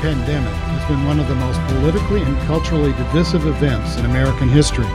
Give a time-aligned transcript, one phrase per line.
[0.00, 4.86] Pandemic has been one of the most politically and culturally divisive events in American history.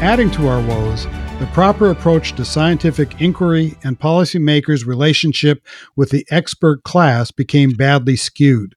[0.00, 1.06] Adding to our woes,
[1.38, 8.16] the proper approach to scientific inquiry and policymakers' relationship with the expert class became badly
[8.16, 8.74] skewed.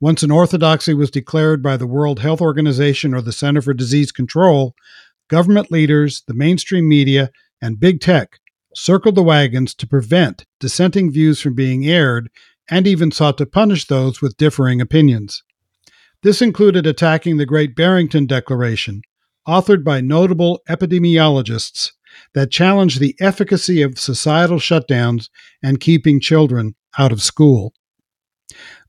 [0.00, 4.12] Once an orthodoxy was declared by the World Health Organization or the Center for Disease
[4.12, 4.74] Control,
[5.28, 7.30] government leaders, the mainstream media,
[7.62, 8.40] and big tech
[8.74, 12.30] circled the wagons to prevent dissenting views from being aired
[12.70, 15.42] and even sought to punish those with differing opinions.
[16.22, 19.02] This included attacking the Great Barrington Declaration,
[19.48, 21.92] authored by notable epidemiologists,
[22.34, 25.28] that challenged the efficacy of societal shutdowns
[25.62, 27.72] and keeping children out of school.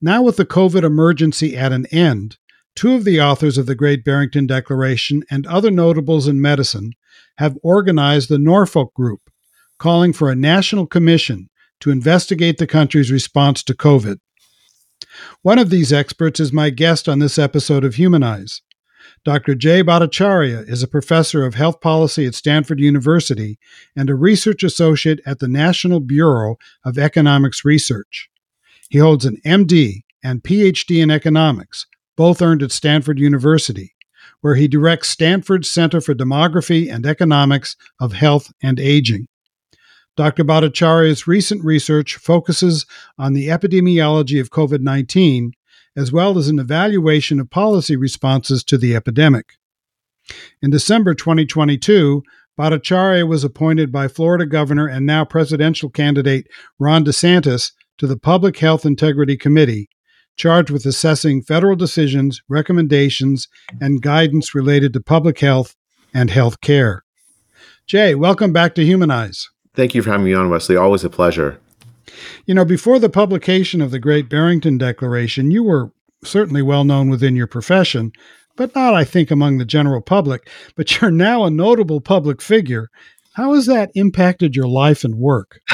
[0.01, 2.37] Now, with the COVID emergency at an end,
[2.75, 6.93] two of the authors of the Great Barrington Declaration and other notables in medicine
[7.37, 9.29] have organized the Norfolk Group,
[9.77, 11.49] calling for a national commission
[11.81, 14.19] to investigate the country's response to COVID.
[15.41, 18.61] One of these experts is my guest on this episode of Humanize.
[19.23, 19.55] Dr.
[19.55, 23.59] Jay Bhattacharya is a professor of health policy at Stanford University
[23.95, 28.29] and a research associate at the National Bureau of Economics Research.
[28.89, 33.93] He holds an MD and PhD in economics, both earned at Stanford University,
[34.41, 39.27] where he directs Stanford's Center for Demography and Economics of Health and Aging.
[40.21, 40.43] Dr.
[40.43, 42.85] Bhattacharya's recent research focuses
[43.17, 45.53] on the epidemiology of COVID 19,
[45.95, 49.53] as well as an evaluation of policy responses to the epidemic.
[50.61, 52.21] In December 2022,
[52.55, 56.45] Bhattacharya was appointed by Florida Governor and now presidential candidate
[56.77, 59.89] Ron DeSantis to the Public Health Integrity Committee,
[60.37, 63.47] charged with assessing federal decisions, recommendations,
[63.81, 65.75] and guidance related to public health
[66.13, 67.01] and health care.
[67.87, 69.49] Jay, welcome back to Humanize.
[69.73, 70.75] Thank you for having me on, Wesley.
[70.75, 71.59] Always a pleasure.
[72.45, 75.91] You know, before the publication of the Great Barrington Declaration, you were
[76.23, 78.11] certainly well known within your profession,
[78.57, 80.49] but not, I think, among the general public.
[80.75, 82.89] But you're now a notable public figure.
[83.33, 85.61] How has that impacted your life and work?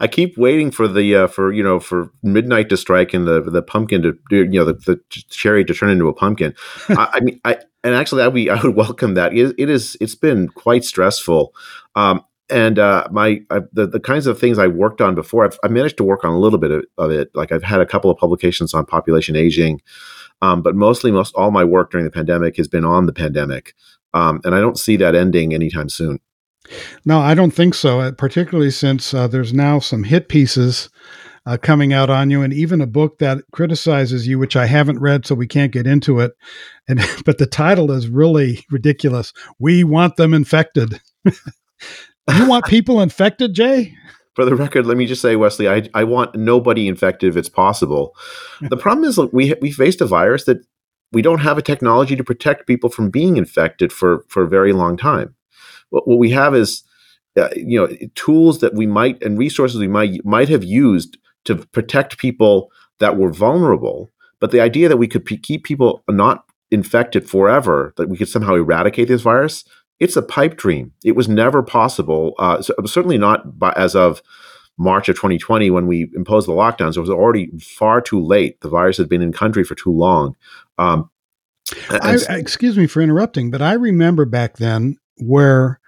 [0.00, 3.40] I keep waiting for the uh, for you know for midnight to strike and the
[3.42, 6.54] the pumpkin to you know the, the cherry to turn into a pumpkin.
[6.88, 9.34] I, I, mean, I and actually I would I would welcome that.
[9.34, 11.52] It, it is it's been quite stressful.
[11.96, 15.58] Um, and uh, my I, the the kinds of things I worked on before, I've,
[15.64, 17.30] I've managed to work on a little bit of, of, it.
[17.34, 19.80] Like I've had a couple of publications on population aging,
[20.42, 23.74] um, but mostly most all my work during the pandemic has been on the pandemic,
[24.14, 26.20] um, and I don't see that ending anytime soon.
[27.04, 28.00] No, I don't think so.
[28.00, 30.90] Uh, particularly since uh, there's now some hit pieces
[31.44, 35.00] uh, coming out on you, and even a book that criticizes you, which I haven't
[35.00, 36.32] read, so we can't get into it.
[36.86, 39.32] And but the title is really ridiculous.
[39.58, 41.00] We want them infected.
[42.30, 43.94] You want people infected, Jay?
[44.34, 47.50] For the record, let me just say, Wesley, I, I want nobody infected if it's
[47.50, 48.16] possible.
[48.62, 50.64] the problem is, look, we we faced a virus that
[51.12, 54.72] we don't have a technology to protect people from being infected for for a very
[54.72, 55.34] long time.
[55.90, 56.82] What, what we have is,
[57.36, 61.56] uh, you know, tools that we might and resources we might might have used to
[61.56, 62.70] protect people
[63.00, 64.10] that were vulnerable.
[64.40, 68.28] But the idea that we could p- keep people not infected forever, that we could
[68.28, 69.64] somehow eradicate this virus,
[70.02, 70.92] it's a pipe dream.
[71.04, 72.34] It was never possible.
[72.36, 74.20] Uh, so, certainly not by, as of
[74.76, 76.96] March of 2020 when we imposed the lockdowns.
[76.96, 78.60] It was already far too late.
[78.62, 80.34] The virus had been in country for too long.
[80.76, 81.08] Um,
[81.88, 85.78] I, excuse me for interrupting, but I remember back then where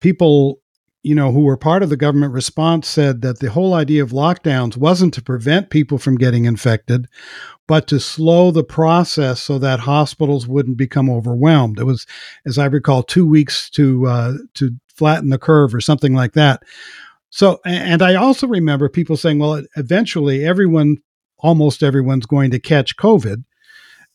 [0.00, 0.61] people
[1.02, 4.10] you know, who were part of the government response said that the whole idea of
[4.10, 7.08] lockdowns wasn't to prevent people from getting infected,
[7.66, 11.80] but to slow the process so that hospitals wouldn't become overwhelmed.
[11.80, 12.06] It was,
[12.46, 16.62] as I recall, two weeks to uh, to flatten the curve or something like that.
[17.30, 20.98] So, and I also remember people saying, well, eventually everyone,
[21.38, 23.42] almost everyone's going to catch COVID.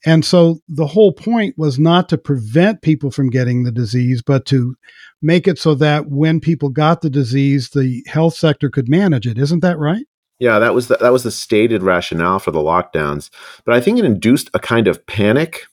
[0.05, 4.45] And so the whole point was not to prevent people from getting the disease, but
[4.47, 4.75] to
[5.21, 9.38] make it so that when people got the disease, the health sector could manage it.
[9.38, 10.05] Isn't that right?
[10.39, 13.31] Yeah, that was the, that was the stated rationale for the lockdowns.
[13.65, 15.65] But I think it induced a kind of panic.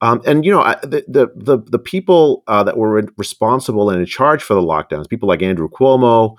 [0.00, 4.00] Um, and you know, I, the, the the the people uh, that were responsible and
[4.00, 6.36] in charge for the lockdowns, people like Andrew Cuomo,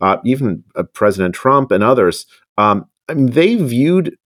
[0.00, 2.26] uh, even uh, President Trump and others,
[2.58, 4.16] um, I mean, they viewed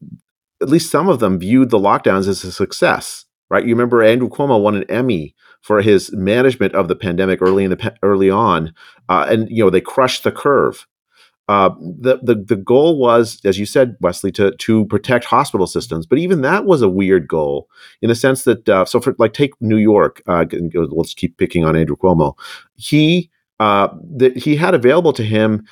[0.60, 3.24] at least some of them viewed the lockdowns as a success.
[3.48, 3.64] Right?
[3.64, 7.70] You remember Andrew Cuomo won an Emmy for his management of the pandemic early in
[7.70, 8.72] the early on,
[9.08, 10.86] uh, and you know they crushed the curve.
[11.48, 16.06] Uh, the, the the goal was, as you said, Wesley, to to protect hospital systems.
[16.06, 17.68] But even that was a weird goal
[18.00, 21.64] in the sense that, uh, so for like take New York, uh, let's keep picking
[21.64, 22.38] on Andrew Cuomo.
[22.76, 25.66] He uh, that he had available to him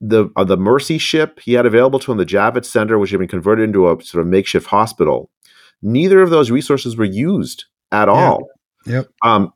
[0.00, 1.40] the uh, the Mercy ship.
[1.40, 4.22] He had available to him the Javits Center, which had been converted into a sort
[4.22, 5.30] of makeshift hospital.
[5.82, 8.48] Neither of those resources were used at all.
[8.86, 9.08] Yep.
[9.22, 9.52] Um,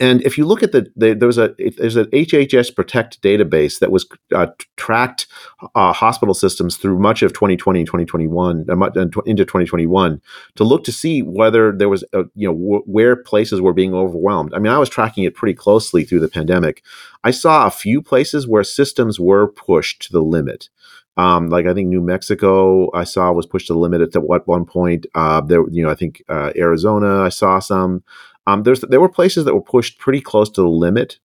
[0.00, 3.80] and if you look at the, the there was a there's an HHS Protect database
[3.80, 4.46] that was uh,
[4.76, 5.26] tracked
[5.74, 8.90] uh, hospital systems through much of 2020 and 2021 uh,
[9.26, 10.20] into 2021
[10.54, 13.92] to look to see whether there was a, you know w- where places were being
[13.92, 14.54] overwhelmed.
[14.54, 16.82] I mean, I was tracking it pretty closely through the pandemic.
[17.24, 20.68] I saw a few places where systems were pushed to the limit.
[21.16, 24.46] Um, like I think New Mexico, I saw was pushed to the limit at what
[24.46, 25.04] one point.
[25.16, 28.04] Uh, there, you know, I think uh, Arizona, I saw some.
[28.48, 31.18] Um, there's there were places that were pushed pretty close to the limit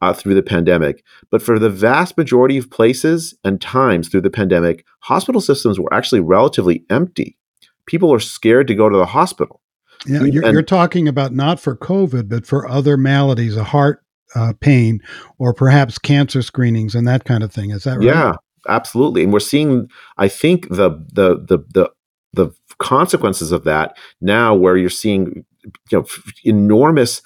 [0.00, 4.30] uh, through the pandemic, but for the vast majority of places and times through the
[4.30, 7.36] pandemic, hospital systems were actually relatively empty.
[7.84, 9.60] People are scared to go to the hospital.
[10.06, 14.02] Yeah, you're, and, you're talking about not for COVID, but for other maladies, a heart
[14.34, 15.02] uh, pain,
[15.38, 17.70] or perhaps cancer screenings and that kind of thing.
[17.70, 18.06] Is that right?
[18.06, 18.36] Yeah,
[18.66, 19.24] absolutely.
[19.24, 21.90] And we're seeing, I think, the the the the
[22.32, 25.44] the consequences of that now, where you're seeing
[25.90, 26.06] you know
[26.44, 27.22] enormous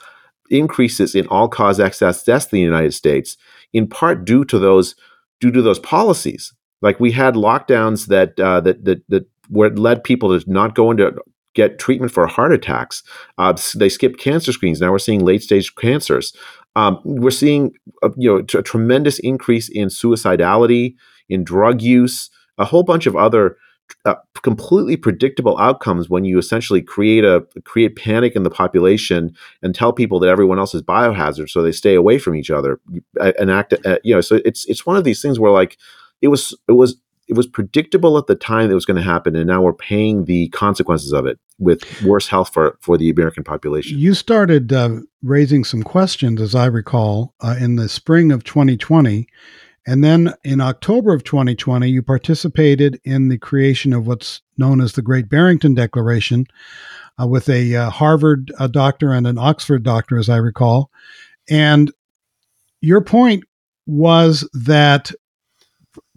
[0.50, 3.37] increases in all cause excess deaths in the United States,
[3.73, 4.94] in part due to those
[5.41, 6.53] due to those policies.
[6.83, 11.15] Like we had lockdowns that uh, that that that led people to not go into
[11.55, 13.03] get treatment for heart attacks.
[13.38, 14.81] Uh, they skipped cancer screens.
[14.81, 16.35] Now we're seeing late stage cancers.
[16.77, 17.73] Um, we're seeing
[18.03, 20.94] a, you know a tremendous increase in suicidality,
[21.29, 23.56] in drug use, a whole bunch of other
[24.05, 29.75] uh, completely predictable outcomes when you essentially create a create panic in the population and
[29.75, 32.81] tell people that everyone else is biohazard so they stay away from each other
[33.38, 35.77] and act uh, you know so it's it's one of these things where like
[36.23, 36.97] it was it was
[37.29, 39.73] it was predictable at the time that it was going to happen and now we're
[39.73, 43.99] paying the consequences of it with worse health for for the american population.
[43.99, 49.27] You started uh, raising some questions as i recall uh, in the spring of 2020
[49.87, 54.93] and then in October of 2020, you participated in the creation of what's known as
[54.93, 56.47] the Great Barrington Declaration
[57.21, 60.91] uh, with a uh, Harvard doctor and an Oxford doctor, as I recall.
[61.49, 61.93] And
[62.81, 63.44] your point
[63.87, 65.12] was that,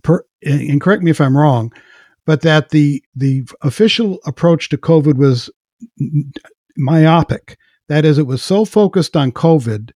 [0.02, 1.72] per, and correct me if I'm wrong,
[2.26, 5.50] but that the the official approach to COVID was
[6.76, 7.58] myopic.
[7.88, 9.92] That is, it was so focused on COVID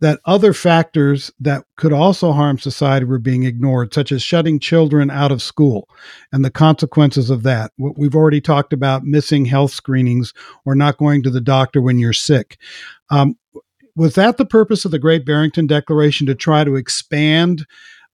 [0.00, 5.10] that other factors that could also harm society were being ignored, such as shutting children
[5.10, 5.88] out of school
[6.32, 7.72] and the consequences of that.
[7.76, 11.98] What we've already talked about missing health screenings or not going to the doctor when
[11.98, 12.58] you're sick.
[13.10, 13.36] Um,
[13.94, 17.64] was that the purpose of the Great Barrington Declaration to try to expand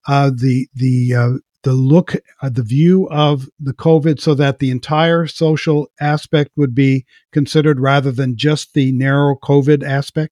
[0.07, 1.33] uh, the the uh,
[1.65, 6.75] the look, uh, the view of the COVID, so that the entire social aspect would
[6.75, 10.33] be considered rather than just the narrow COVID aspect?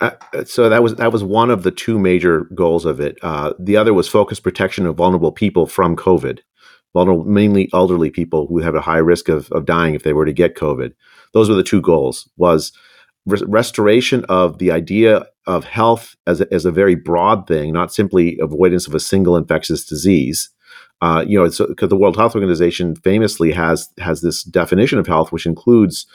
[0.00, 0.12] Uh,
[0.44, 3.18] so that was that was one of the two major goals of it.
[3.22, 6.38] Uh, the other was focused protection of vulnerable people from COVID,
[6.94, 10.24] vulnerable, mainly elderly people who have a high risk of, of dying if they were
[10.24, 10.92] to get COVID.
[11.34, 12.72] Those were the two goals: was
[13.26, 17.92] re- restoration of the idea of health as a, as a very broad thing, not
[17.92, 20.50] simply avoidance of a single infectious disease.
[21.02, 25.30] Uh, you know, because the World Health Organization famously has has this definition of health,
[25.30, 26.06] which includes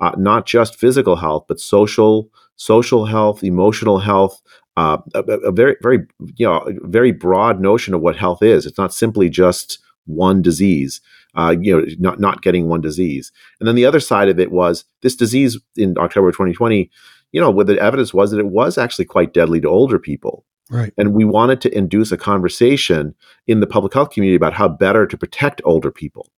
[0.00, 4.40] uh, not just physical health, but social social health, emotional health,
[4.76, 5.98] uh, a, a, very, very,
[6.36, 8.66] you know, very broad notion of what health is.
[8.66, 11.00] It's not simply just one disease,
[11.34, 13.32] uh, you know, not not getting one disease.
[13.60, 16.90] And then the other side of it was this disease in October 2020.
[17.32, 20.44] You know, what the evidence was that it was actually quite deadly to older people.
[20.70, 20.92] Right.
[20.96, 23.14] And we wanted to induce a conversation
[23.46, 26.30] in the public health community about how better to protect older people.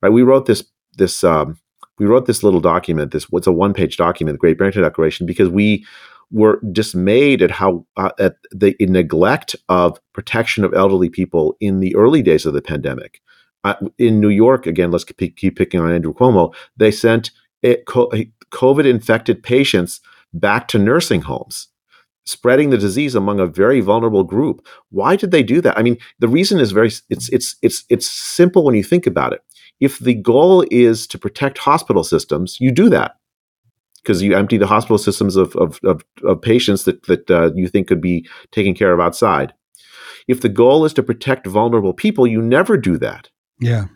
[0.00, 0.12] Right.
[0.12, 0.64] We wrote this
[0.96, 1.58] this um,
[2.00, 3.12] we wrote this little document.
[3.12, 5.86] This what's a one page document, the Great Barrington Declaration, because we
[6.32, 11.94] were dismayed at how uh, at the neglect of protection of elderly people in the
[11.94, 13.20] early days of the pandemic.
[13.62, 16.54] Uh, in New York, again, let's keep, keep picking on Andrew Cuomo.
[16.78, 17.30] They sent
[17.62, 20.00] it, COVID infected patients
[20.32, 21.68] back to nursing homes
[22.26, 24.66] spreading the disease among a very vulnerable group.
[24.90, 25.76] Why did they do that?
[25.76, 29.32] I mean, the reason is very it's it's it's it's simple when you think about
[29.32, 29.42] it.
[29.80, 33.16] If the goal is to protect hospital systems, you do that
[34.02, 37.68] because you empty the hospital systems of of, of, of patients that that uh, you
[37.68, 39.54] think could be taken care of outside.
[40.28, 43.30] If the goal is to protect vulnerable people, you never do that.
[43.58, 43.86] Yeah.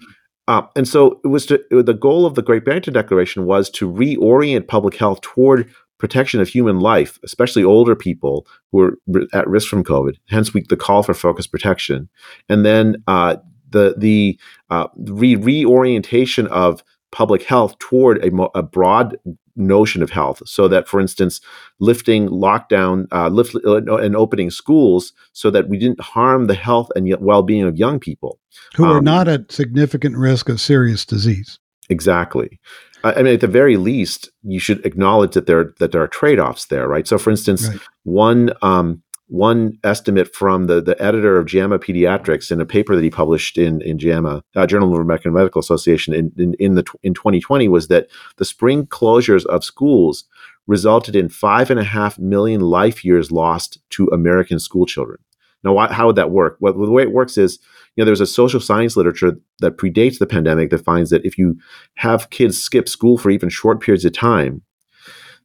[0.46, 3.90] Uh, and so it was to, the goal of the Great Barrington Declaration was to
[3.90, 8.98] reorient public health toward protection of human life, especially older people who are
[9.32, 10.16] at risk from COVID.
[10.28, 12.10] Hence, we, the call for focused protection,
[12.48, 13.36] and then uh,
[13.74, 14.40] the the
[14.70, 19.16] uh, re- reorientation of public health toward a, mo- a, broad
[19.54, 20.42] notion of health.
[20.46, 21.40] So that, for instance,
[21.78, 26.90] lifting lockdown, uh, lift, uh, and opening schools, so that we didn't harm the health
[26.96, 28.40] and well being of young people
[28.74, 31.60] who um, are not at significant risk of serious disease.
[31.88, 32.58] Exactly.
[33.04, 36.40] I mean, at the very least, you should acknowledge that there that there are trade
[36.40, 37.06] offs there, right?
[37.06, 37.78] So, for instance, right.
[38.04, 43.02] one um, one estimate from the the editor of JAMA Pediatrics in a paper that
[43.02, 46.84] he published in in JAMA uh, Journal of American Medical Association in, in in the
[47.02, 50.24] in 2020 was that the spring closures of schools
[50.66, 55.18] resulted in five and a half million life years lost to American school children.
[55.62, 56.56] Now, why, how would that work?
[56.60, 57.58] Well, the way it works is
[57.96, 61.38] you know, there's a social science literature that predates the pandemic that finds that if
[61.38, 61.56] you
[61.96, 64.62] have kids skip school for even short periods of time,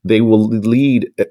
[0.03, 1.25] they will lead eh,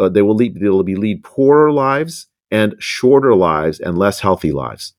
[0.00, 4.20] uh, they will lead they will be lead poorer lives and shorter lives and less
[4.20, 4.94] healthy lives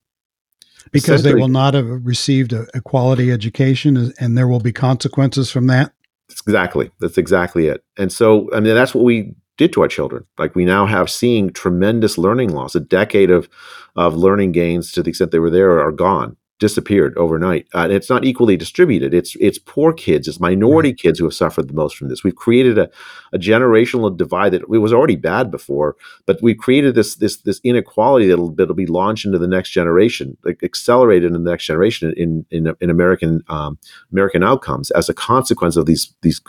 [0.91, 5.51] because they will not have received a, a, quality education and there will be consequences
[5.51, 5.91] from that
[6.29, 10.25] exactly that's exactly it and so i mean that's what we did to our children.
[10.37, 12.75] Like we now have seeing tremendous learning loss.
[12.75, 13.49] A decade of
[13.95, 17.67] of learning gains, to the extent they were there, are gone, disappeared overnight.
[17.73, 19.13] Uh, and it's not equally distributed.
[19.13, 20.97] It's it's poor kids, it's minority right.
[20.97, 22.23] kids who have suffered the most from this.
[22.23, 22.89] We've created a,
[23.31, 25.95] a generational divide that it was already bad before,
[26.25, 30.37] but we've created this this this inequality that'll that'll be launched into the next generation,
[30.43, 33.77] like accelerated in the next generation in in, in American um,
[34.11, 36.41] American outcomes as a consequence of these these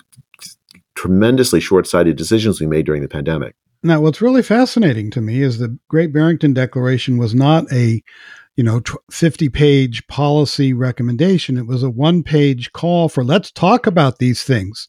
[0.94, 3.54] tremendously short-sighted decisions we made during the pandemic.
[3.84, 8.02] Now, what's really fascinating to me is the Great Barrington Declaration was not a,
[8.58, 11.56] you know, 50-page policy recommendation.
[11.56, 14.88] It was a one-page call for let's talk about these things.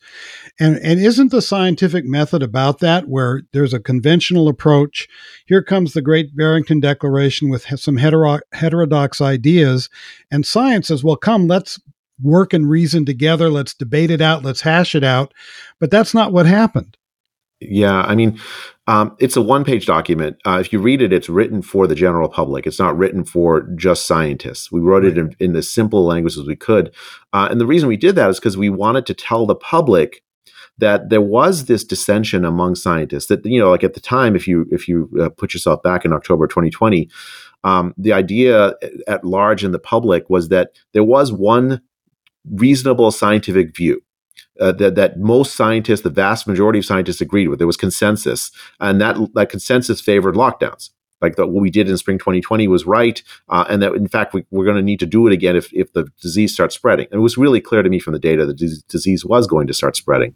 [0.59, 5.07] And and isn't the scientific method about that where there's a conventional approach,
[5.45, 9.88] here comes the Great Barrington Declaration with some hetero- heterodox ideas
[10.31, 11.79] and science says, well, come, let's
[12.19, 13.51] work and reason together.
[13.51, 14.43] Let's debate it out.
[14.43, 15.31] Let's hash it out.
[15.79, 16.97] But that's not what happened.
[17.61, 18.39] Yeah, I mean,
[18.87, 20.37] um, it's a one-page document.
[20.45, 22.65] Uh, if you read it, it's written for the general public.
[22.65, 24.71] It's not written for just scientists.
[24.71, 25.11] We wrote right.
[25.11, 26.93] it in, in as simple language as we could,
[27.33, 30.23] uh, and the reason we did that is because we wanted to tell the public
[30.77, 33.27] that there was this dissension among scientists.
[33.27, 36.05] That you know, like at the time, if you if you uh, put yourself back
[36.05, 37.09] in October 2020,
[37.63, 38.73] um, the idea
[39.07, 41.81] at large in the public was that there was one
[42.49, 44.01] reasonable scientific view.
[44.60, 47.60] Uh, that, that most scientists, the vast majority of scientists agreed with.
[47.60, 50.89] There was consensus, and that that consensus favored lockdowns.
[51.22, 54.34] Like the, what we did in spring 2020 was right, uh, and that in fact
[54.34, 57.08] we, are going to need to do it again if if the disease starts spreading.
[57.12, 59.67] And it was really clear to me from the data that the disease was going
[59.67, 60.36] to start spreading.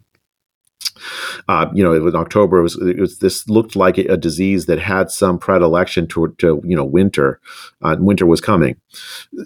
[1.48, 2.58] Uh, you know, it was October.
[2.58, 6.62] It was, it was, this looked like a disease that had some predilection to, to
[6.64, 7.40] you know winter.
[7.82, 8.76] Uh, winter was coming,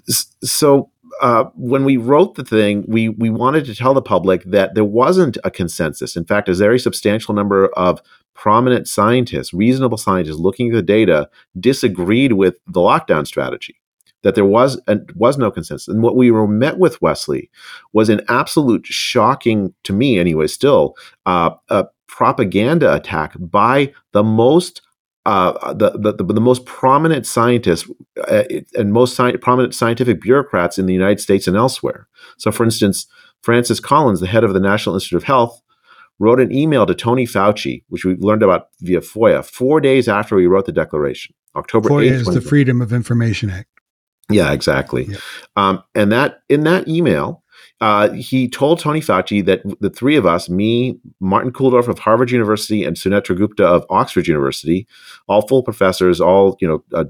[0.07, 4.75] so uh, when we wrote the thing, we we wanted to tell the public that
[4.75, 6.15] there wasn't a consensus.
[6.15, 8.01] In fact, a very substantial number of
[8.33, 13.75] prominent scientists, reasonable scientists, looking at the data, disagreed with the lockdown strategy.
[14.23, 17.49] That there was and was no consensus, and what we were met with, Wesley,
[17.93, 20.47] was an absolute shocking to me, anyway.
[20.47, 20.95] Still,
[21.25, 24.81] uh, a propaganda attack by the most
[25.25, 27.89] uh, the, the, the most prominent scientists
[28.27, 28.43] uh,
[28.75, 32.07] and most sci- prominent scientific bureaucrats in the United States and elsewhere.
[32.37, 33.05] So, for instance,
[33.41, 35.61] Francis Collins, the head of the National Institute of Health,
[36.19, 40.35] wrote an email to Tony Fauci, which we learned about via FOIA, four days after
[40.35, 41.33] we wrote the declaration.
[41.55, 43.69] October FOIA 8th, is the Freedom of Information Act.
[44.29, 45.05] Yeah, exactly.
[45.05, 45.17] Yeah.
[45.55, 47.43] Um, and that in that email,
[47.81, 52.29] uh, he told Tony Fauci that the three of us, me, Martin Kulldorff of Harvard
[52.29, 54.85] University, and Sunetra Gupta of Oxford University,
[55.27, 57.05] all full professors, all you know, uh,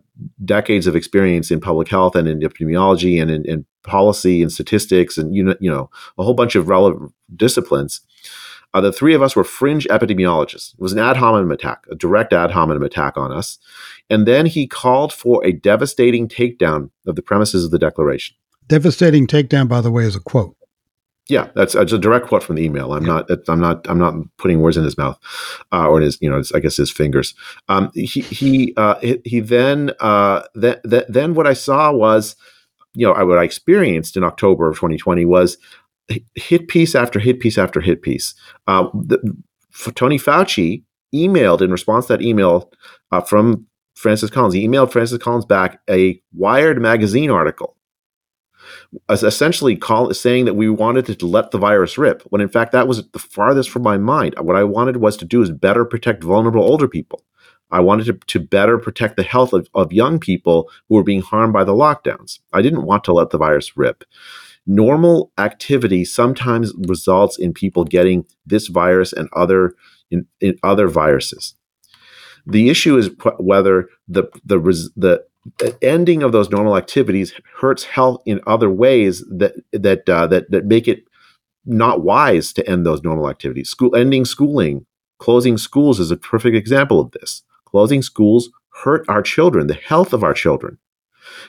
[0.45, 5.17] decades of experience in public health and in epidemiology and in, in policy and statistics
[5.17, 8.01] and you know, you know, a whole bunch of relevant disciplines.
[8.71, 10.75] Uh, the three of us were fringe epidemiologists.
[10.75, 13.57] It was an ad hominem attack, a direct ad hominem attack on us.
[14.11, 18.35] And then he called for a devastating takedown of the premises of the declaration.
[18.67, 20.55] Devastating takedown, by the way, is a quote.
[21.29, 22.91] Yeah, that's, that's a direct quote from the email.
[22.93, 23.21] I'm yeah.
[23.27, 23.29] not.
[23.48, 23.88] I'm not.
[23.88, 25.19] I'm not putting words in his mouth,
[25.71, 26.17] uh, or in his.
[26.21, 27.36] You know, his, I guess his fingers.
[27.67, 32.36] Um, he he uh, he, he then uh, th- th- then what I saw was,
[32.95, 35.57] you know, what I experienced in October of 2020 was
[36.33, 38.33] hit piece after hit piece after hit piece.
[38.67, 39.19] Uh, the,
[39.95, 40.83] Tony Fauci
[41.13, 42.71] emailed in response to that email
[43.12, 44.55] uh, from Francis Collins.
[44.55, 47.75] He emailed Francis Collins back a Wired magazine article
[49.09, 52.88] essentially call, saying that we wanted to let the virus rip, when in fact that
[52.88, 54.35] was the farthest from my mind.
[54.39, 57.23] What I wanted was to do is better protect vulnerable older people.
[57.71, 61.21] I wanted to, to better protect the health of, of young people who were being
[61.21, 62.39] harmed by the lockdowns.
[62.51, 64.03] I didn't want to let the virus rip.
[64.65, 69.75] Normal activity sometimes results in people getting this virus and other
[70.11, 71.55] in, in other viruses.
[72.45, 74.59] The issue is whether the the
[74.95, 75.25] the
[75.58, 80.51] the ending of those normal activities hurts health in other ways that that uh, that
[80.51, 81.03] that make it
[81.65, 83.69] not wise to end those normal activities.
[83.69, 84.86] School ending schooling,
[85.17, 87.43] closing schools is a perfect example of this.
[87.65, 88.50] Closing schools
[88.84, 90.77] hurt our children, the health of our children,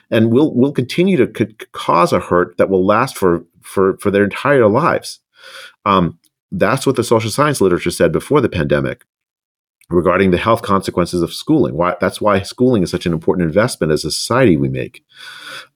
[0.09, 4.11] and will will continue to c- cause a hurt that will last for for for
[4.11, 5.19] their entire lives.
[5.85, 6.19] Um,
[6.51, 9.05] that's what the social science literature said before the pandemic
[9.91, 11.75] regarding the health consequences of schooling.
[11.75, 15.03] Why, that's why schooling is such an important investment as a society we make.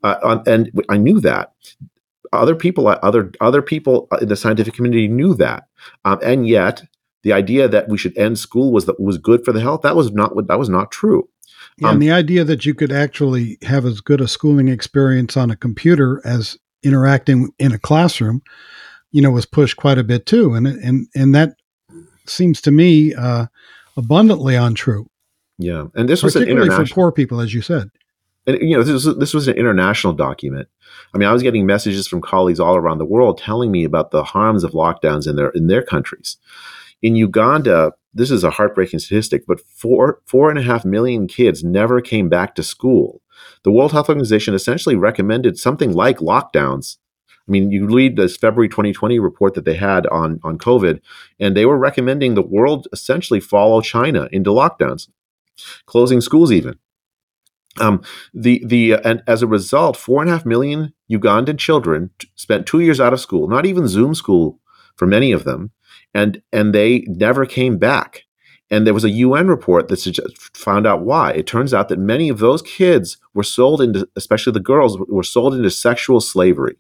[0.03, 1.53] Uh, and I knew that.
[2.33, 5.67] Other people, other other people in the scientific community knew that,
[6.03, 6.83] um, and yet
[7.23, 9.95] the idea that we should end school was that was good for the health that
[9.95, 11.29] was not what that was not true.
[11.77, 15.37] Yeah, um, and the idea that you could actually have as good a schooling experience
[15.37, 18.41] on a computer as interacting in a classroom,
[19.11, 21.55] you know, was pushed quite a bit too, and and and that
[22.27, 23.45] seems to me uh,
[23.97, 25.07] abundantly untrue.
[25.57, 27.89] Yeah, and this was an international for poor people, as you said.
[28.47, 30.67] And you know, this was, this was an international document.
[31.13, 34.11] I mean, I was getting messages from colleagues all around the world telling me about
[34.11, 36.37] the harms of lockdowns in their in their countries.
[37.01, 41.63] In Uganda, this is a heartbreaking statistic, but four four and a half million kids
[41.63, 43.21] never came back to school.
[43.63, 46.97] The World Health Organization essentially recommended something like lockdowns
[47.47, 50.99] I mean, you read this February 2020 report that they had on, on COVID,
[51.39, 55.09] and they were recommending the world essentially follow China into lockdowns,
[55.85, 56.79] closing schools even.
[57.79, 58.01] Um,
[58.33, 62.79] the the and as a result, four and a half million Ugandan children spent two
[62.79, 64.59] years out of school, not even Zoom school
[64.95, 65.71] for many of them,
[66.13, 68.23] and and they never came back.
[68.71, 71.33] And there was a UN report that suggest, found out why.
[71.33, 75.21] It turns out that many of those kids were sold into, especially the girls, were
[75.21, 76.77] sold into sexual slavery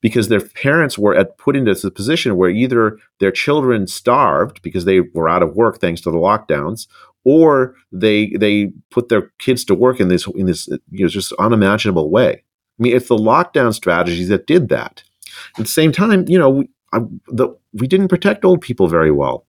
[0.00, 4.84] because their parents were at, put into a position where either their children starved because
[4.84, 6.86] they were out of work thanks to the lockdowns,
[7.24, 11.32] or they they put their kids to work in this in this you know just
[11.34, 12.42] unimaginable way.
[12.78, 15.02] I mean, it's the lockdown strategies that did that.
[15.58, 19.10] At the same time, you know, we, I, the, we didn't protect old people very
[19.10, 19.46] well.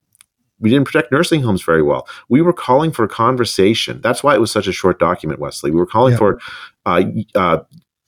[0.60, 2.06] We didn't protect nursing homes very well.
[2.28, 4.00] We were calling for a conversation.
[4.00, 5.70] That's why it was such a short document, Wesley.
[5.70, 6.18] We were calling yeah.
[6.18, 6.40] for
[6.86, 7.02] uh,
[7.34, 7.58] uh,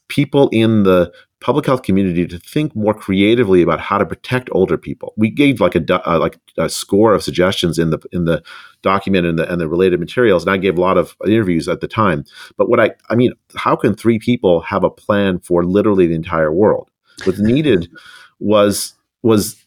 [0.08, 1.12] people in the
[1.44, 5.12] public health community to think more creatively about how to protect older people.
[5.18, 8.42] We gave like a uh, like a score of suggestions in the in the
[8.80, 11.82] document and the and the related materials, and I gave a lot of interviews at
[11.82, 12.24] the time.
[12.56, 16.14] But what I I mean, how can three people have a plan for literally the
[16.14, 16.90] entire world?
[17.24, 17.90] What's needed
[18.40, 19.62] was was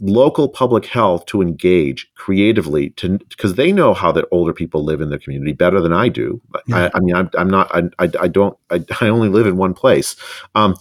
[0.00, 5.00] local public health to engage creatively to because they know how the older people live
[5.00, 6.40] in their community better than I do.
[6.66, 6.76] Yeah.
[6.76, 7.74] I, I, mean, I'm, I'm not.
[7.74, 8.56] I, I, I don't.
[8.70, 10.16] I, I, only live in one place,
[10.54, 10.74] um,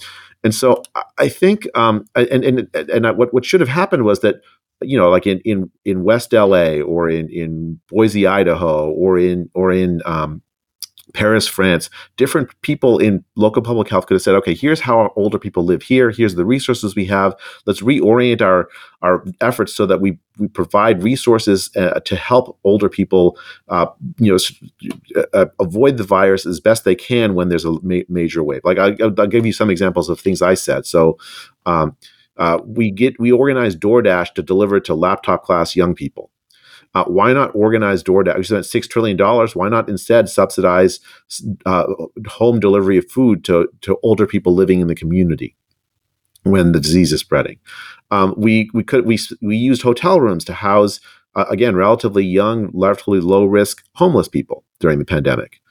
[0.44, 0.84] and so
[1.18, 1.68] I think.
[1.76, 4.42] Um, and and and what what should have happened was that
[4.82, 9.50] you know, like in in in West LA or in in Boise, Idaho, or in
[9.54, 10.42] or in um,
[11.14, 15.12] Paris, France, different people in local public health could have said, okay, here's how our
[15.16, 16.12] older people live here.
[16.12, 17.36] Here's the resources we have.
[17.66, 18.70] Let's reorient our,
[19.02, 23.38] our efforts so that we, we provide resources uh, to help older people,
[23.70, 28.04] uh, you know, uh, avoid the virus as best they can when there's a ma-
[28.08, 28.62] major wave.
[28.64, 30.86] Like I, will give you some examples of things I said.
[30.86, 31.18] So,
[31.66, 31.96] um,
[32.38, 36.32] uh, we get we organize DoorDash to deliver to laptop class young people.
[36.96, 38.38] Uh, why not organize DoorDash?
[38.38, 39.56] We spent six trillion dollars.
[39.56, 41.00] Why not instead subsidize
[41.66, 41.86] uh,
[42.28, 45.56] home delivery of food to to older people living in the community?
[46.44, 47.60] when the disease is spreading.
[48.12, 51.00] Um, we we could we we used hotel rooms to house
[51.36, 55.62] uh, again relatively young, relatively low risk homeless people during the pandemic.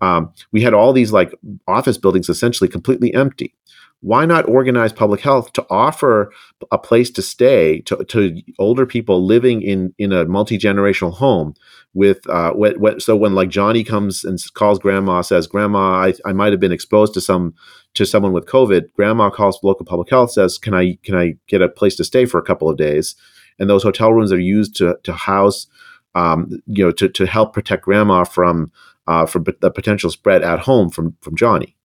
[0.00, 1.32] Um, we had all these like
[1.66, 3.54] office buildings essentially completely empty
[4.00, 6.30] why not organize public health to offer
[6.70, 11.54] a place to stay to, to older people living in in a multi-generational home
[11.94, 12.52] with uh,
[12.98, 16.72] so when like johnny comes and calls grandma says grandma i, I might have been
[16.72, 17.54] exposed to some
[17.96, 18.92] to someone with covid.
[18.92, 22.26] Grandma calls local public health says can i can i get a place to stay
[22.26, 23.16] for a couple of days?
[23.58, 25.66] And those hotel rooms are used to to house
[26.14, 28.70] um, you know to, to help protect grandma from
[29.06, 31.75] uh, from the potential spread at home from from johnny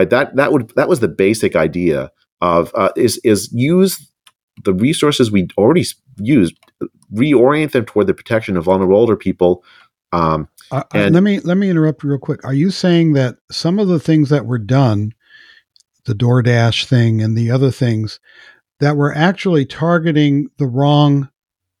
[0.00, 0.08] right?
[0.08, 2.10] That that would that was the basic idea
[2.40, 4.10] of uh, is is use
[4.64, 5.84] the resources we already
[6.16, 6.54] used,
[7.12, 9.62] reorient them toward the protection of vulnerable older people.
[10.12, 12.44] Um, uh, uh and let me let me interrupt real quick.
[12.44, 15.12] Are you saying that some of the things that were done,
[16.06, 18.20] the DoorDash thing and the other things,
[18.80, 21.28] that were actually targeting the wrong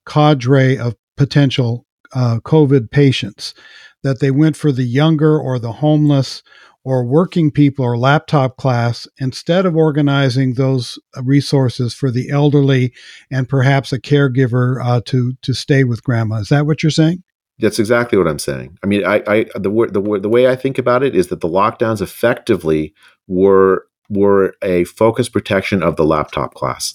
[0.06, 3.54] cadre of potential uh, COVID patients?
[4.02, 6.42] That they went for the younger or the homeless
[6.84, 12.92] or working people or laptop class instead of organizing those uh, resources for the elderly
[13.30, 16.36] and perhaps a caregiver uh, to to stay with grandma.
[16.36, 17.22] Is that what you're saying?
[17.58, 18.78] That's exactly what I'm saying.
[18.82, 21.48] I mean, I, I the, the the way I think about it is that the
[21.48, 22.94] lockdowns effectively
[23.28, 26.94] were were a focused protection of the laptop class.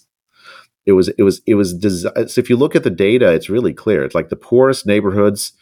[0.86, 3.74] It was it was it was so if you look at the data, it's really
[3.74, 4.04] clear.
[4.04, 5.54] It's like the poorest neighborhoods,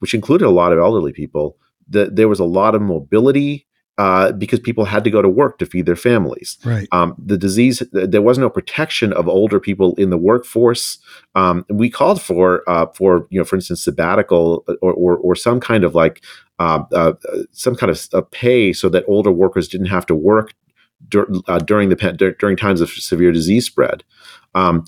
[0.00, 1.56] which included a lot of elderly people,
[1.90, 3.66] that there was a lot of mobility
[3.98, 6.56] uh, because people had to go to work to feed their families.
[6.64, 6.88] Right.
[6.90, 10.98] Um, the disease, there was no protection of older people in the workforce.
[11.34, 15.60] Um, we called for, uh, for you know, for instance, sabbatical or, or, or some
[15.60, 16.24] kind of like
[16.58, 17.12] uh, uh
[17.52, 20.54] some kind of pay so that older workers didn't have to work
[21.06, 24.02] dur- uh, during the during times of severe disease spread.
[24.54, 24.86] Um,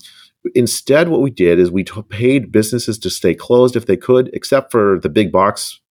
[0.55, 4.31] instead, what we did is we t- paid businesses to stay closed if they could,
[4.33, 5.81] except for the big box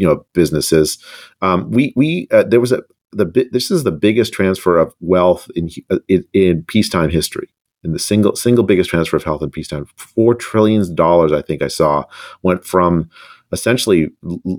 [0.00, 0.98] you know businesses.
[1.42, 2.82] Um, we we uh, there was a
[3.12, 7.50] the this is the biggest transfer of wealth in, uh, in, in peacetime history.
[7.84, 11.62] In the single single biggest transfer of health in peacetime, four trillions dollars I think
[11.62, 12.04] I saw
[12.42, 13.10] went from
[13.52, 14.10] essentially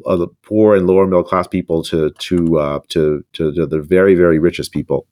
[0.06, 4.14] uh, poor and lower middle class people to to, uh, to to to the very
[4.14, 5.08] very richest people.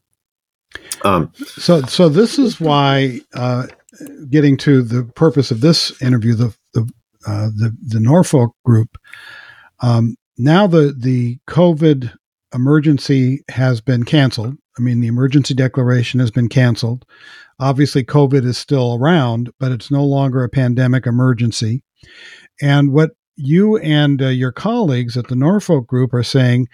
[1.03, 3.65] Um, so so this is why uh,
[4.29, 6.81] getting to the purpose of this interview, the the
[7.27, 8.97] uh, the, the Norfolk group
[9.81, 12.12] um, now the the COVID
[12.54, 14.56] emergency has been canceled.
[14.78, 17.06] I mean, the emergency declaration has been canceled.
[17.60, 21.84] Obviously, COVID is still around, but it's no longer a pandemic emergency.
[22.62, 26.67] And what you and uh, your colleagues at the Norfolk Group are saying,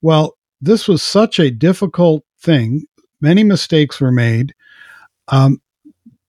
[0.00, 2.84] well, this was such a difficult thing.
[3.20, 4.54] Many mistakes were made.
[5.28, 5.60] Um,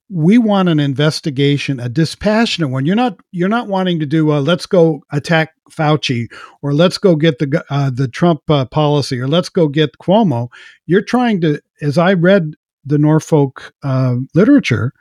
[0.09, 2.85] we want an investigation, a dispassionate one.
[2.85, 6.27] You're not you're not wanting to do a let's go attack Fauci
[6.61, 10.49] or let's go get the uh, the Trump uh, policy or let's go get Cuomo.
[10.87, 14.93] You're trying to, as I read the Norfolk uh, literature,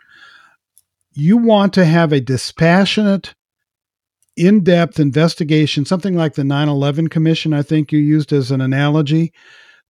[1.13, 3.35] you want to have a dispassionate,
[4.39, 8.61] in depth investigation, something like the 9 11 Commission, I think you used as an
[8.61, 9.33] analogy,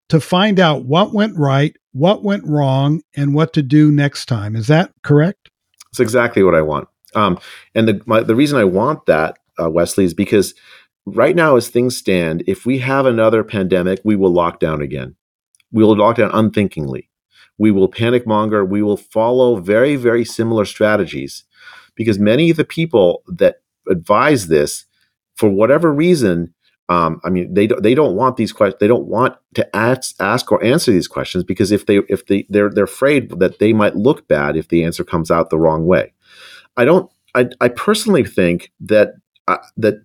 [0.09, 4.55] to find out what went right, what went wrong, and what to do next time.
[4.55, 5.49] Is that correct?
[5.91, 6.87] That's exactly what I want.
[7.15, 7.39] Um,
[7.73, 10.53] and the my, the reason I want that, uh, Wesley, is because
[11.05, 15.15] right now, as things stand, if we have another pandemic, we will lock down again.
[15.71, 17.09] We will lock down unthinkingly.
[17.57, 18.63] We will panic monger.
[18.63, 21.43] We will follow very, very similar strategies
[21.95, 23.57] because many of the people that
[23.89, 24.85] advise this,
[25.35, 26.53] for whatever reason,
[26.89, 28.79] um, I mean, they don't they don't want these questions.
[28.79, 32.47] They don't want to ask, ask or answer these questions because if they if they
[32.49, 35.85] they're they're afraid that they might look bad if the answer comes out the wrong
[35.85, 36.13] way.
[36.75, 37.11] I don't.
[37.35, 39.13] I, I personally think that
[39.47, 40.03] uh, that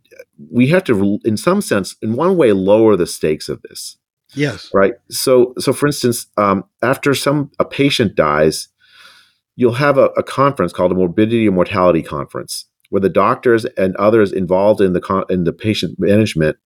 [0.51, 3.97] we have to, in some sense, in one way, lower the stakes of this.
[4.35, 4.70] Yes.
[4.75, 4.94] Right.
[5.09, 8.68] So so for instance, um, after some a patient dies,
[9.57, 13.97] you'll have a, a conference called a morbidity and mortality conference where the doctors and
[13.97, 16.59] others involved in the con- in the patient management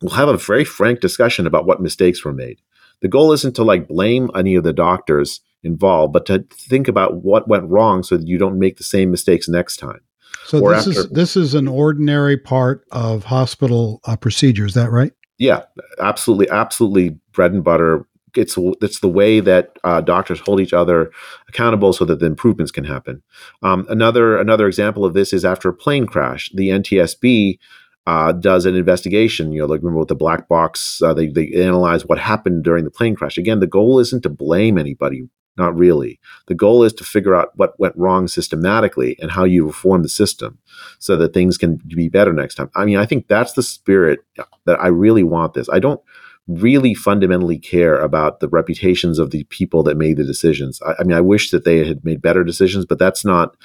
[0.00, 2.60] we'll have a very frank discussion about what mistakes were made.
[3.00, 7.22] The goal isn't to like blame any of the doctors involved, but to think about
[7.22, 10.00] what went wrong so that you don't make the same mistakes next time.
[10.44, 14.66] So this after, is this is an ordinary part of hospital uh, procedure.
[14.66, 15.12] Is that right?
[15.38, 15.62] Yeah,
[16.00, 17.18] absolutely, absolutely.
[17.32, 18.06] Bread and butter.
[18.36, 21.10] It's it's the way that uh, doctors hold each other
[21.48, 23.22] accountable so that the improvements can happen.
[23.62, 27.58] Um, another another example of this is after a plane crash, the NTSB
[28.06, 29.52] uh, does an investigation.
[29.52, 32.84] You know, like remember with the black box, uh, they, they analyze what happened during
[32.84, 33.38] the plane crash.
[33.38, 36.18] Again, the goal isn't to blame anybody Not really.
[36.46, 40.08] The goal is to figure out what went wrong systematically and how you reform the
[40.08, 40.58] system
[40.98, 42.70] so that things can be better next time.
[42.74, 44.20] I mean, I think that's the spirit
[44.64, 45.68] that I really want this.
[45.68, 46.00] I don't
[46.46, 50.80] really fundamentally care about the reputations of the people that made the decisions.
[50.82, 53.56] I, I mean, I wish that they had made better decisions, but that's not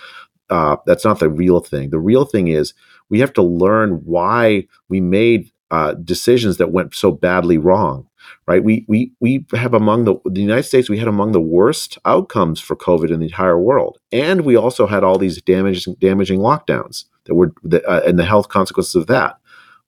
[0.50, 1.90] uh, that's not the real thing.
[1.90, 2.74] The real thing is
[3.10, 8.08] we have to learn why we made uh, decisions that went so badly wrong.
[8.48, 8.64] Right?
[8.64, 12.60] We we we have among the the United States we had among the worst outcomes
[12.60, 17.06] for COVID in the entire world, and we also had all these damaging damaging lockdowns
[17.26, 19.38] that were uh, and the health consequences of that.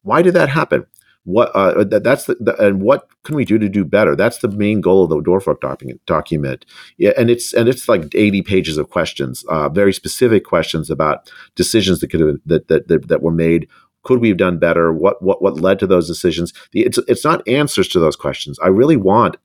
[0.03, 0.85] Why did that happen?
[1.27, 4.15] What uh, that, that's the, the, and what can we do to do better?
[4.15, 6.65] That's the main goal of the Norfolk document document.
[6.97, 11.29] Yeah and it's and it's like 80 pages of questions uh, very specific questions about
[11.55, 13.67] decisions that could have that, that that, that were made.
[14.03, 14.93] Could we have done better?
[14.93, 16.53] What what what led to those decisions?
[16.71, 18.57] It's it's not answers to those questions.
[18.59, 19.35] I really want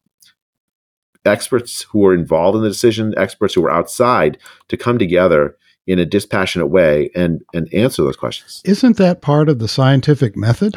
[1.25, 5.57] experts who are involved in the decision experts who are outside to come together
[5.89, 8.63] in a dispassionate way and and answer those questions.
[8.65, 10.77] Isn't that part of the scientific method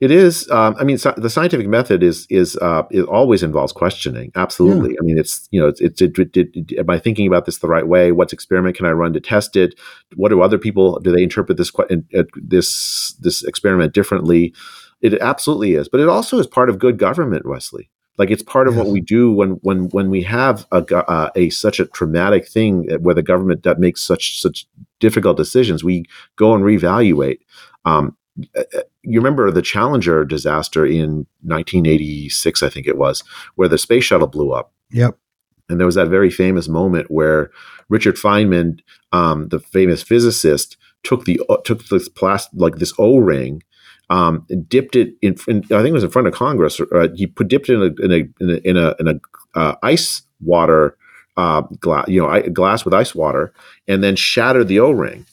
[0.00, 0.50] it is.
[0.50, 4.32] Um, I mean, so the scientific method is is uh, it always involves questioning.
[4.34, 4.92] Absolutely.
[4.92, 5.00] Yeah.
[5.00, 7.58] I mean, it's you know, it's, it's it, it, it, am I thinking about this
[7.58, 8.10] the right way?
[8.10, 9.78] What experiment can I run to test it?
[10.16, 14.54] What do other people do they interpret this uh, this this experiment differently?
[15.02, 17.90] It absolutely is, but it also is part of good government, Wesley.
[18.16, 18.84] Like it's part of yes.
[18.84, 22.88] what we do when when when we have a, uh, a such a traumatic thing
[23.00, 24.66] where the government that makes such such
[24.98, 25.84] difficult decisions.
[25.84, 26.04] We
[26.36, 27.38] go and reevaluate.
[27.84, 33.22] Um, you remember the Challenger disaster in 1986, I think it was,
[33.56, 34.72] where the space shuttle blew up.
[34.90, 35.16] Yep.
[35.68, 37.50] And there was that very famous moment where
[37.88, 38.80] Richard Feynman,
[39.12, 43.62] um, the famous physicist, took the uh, took this plastic like this O ring,
[44.10, 46.80] um, dipped it in, in, I think it was in front of Congress.
[46.80, 49.08] Or, uh, he put dipped it in a in a in a, in a, in
[49.08, 50.96] a uh, ice water
[51.36, 53.52] uh, glass, you know, glass with ice water,
[53.86, 55.24] and then shattered the O ring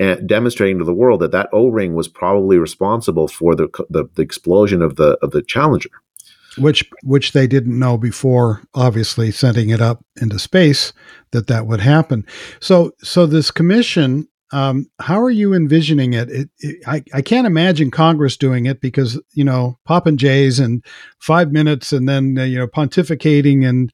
[0.00, 4.22] and demonstrating to the world that that O-ring was probably responsible for the, the, the
[4.22, 5.90] explosion of the of the Challenger,
[6.58, 8.62] which which they didn't know before.
[8.74, 10.92] Obviously, sending it up into space
[11.32, 12.26] that that would happen.
[12.58, 14.26] So so this commission.
[14.52, 16.28] Um, how are you envisioning it?
[16.28, 16.76] It, it?
[16.84, 20.84] I, I can't imagine Congress doing it because you know popping jays and
[21.20, 23.92] five minutes and then uh, you know pontificating and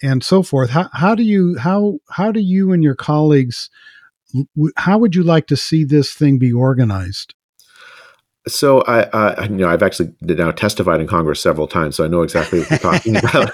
[0.00, 0.70] and so forth.
[0.70, 3.68] How how do you how how do you and your colleagues
[4.76, 7.34] how would you like to see this thing be organized?
[8.48, 12.06] So I, I, you know, I've actually now testified in Congress several times, so I
[12.06, 13.50] know exactly what you're talking about.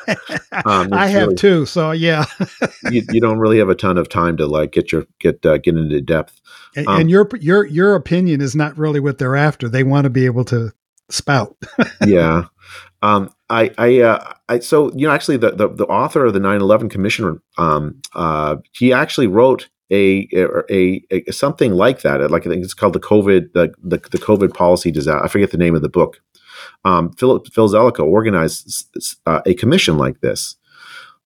[0.66, 1.64] Um, I have really, too.
[1.66, 2.27] So yeah,
[2.90, 5.57] you, you, don't really have a ton of time to like get your get uh,
[5.57, 6.42] get into depth.
[6.77, 9.66] And, um, and, your your your opinion is not really what they're after.
[9.66, 10.73] They want to be able to
[11.12, 11.57] spout.
[12.07, 12.45] yeah.
[13.03, 16.38] Um, I, I, uh, I, so you know, actually, the, the, the author of the
[16.38, 20.28] 9/11 Commission, um, uh, he actually wrote a,
[20.70, 22.31] a, a, something like that.
[22.31, 25.22] Like I think it's called the COVID the, the, the COVID policy disaster.
[25.22, 26.20] I forget the name of the book.
[26.85, 28.87] Um, Phil, Phil Zelikow organized
[29.26, 30.57] uh, a commission like this.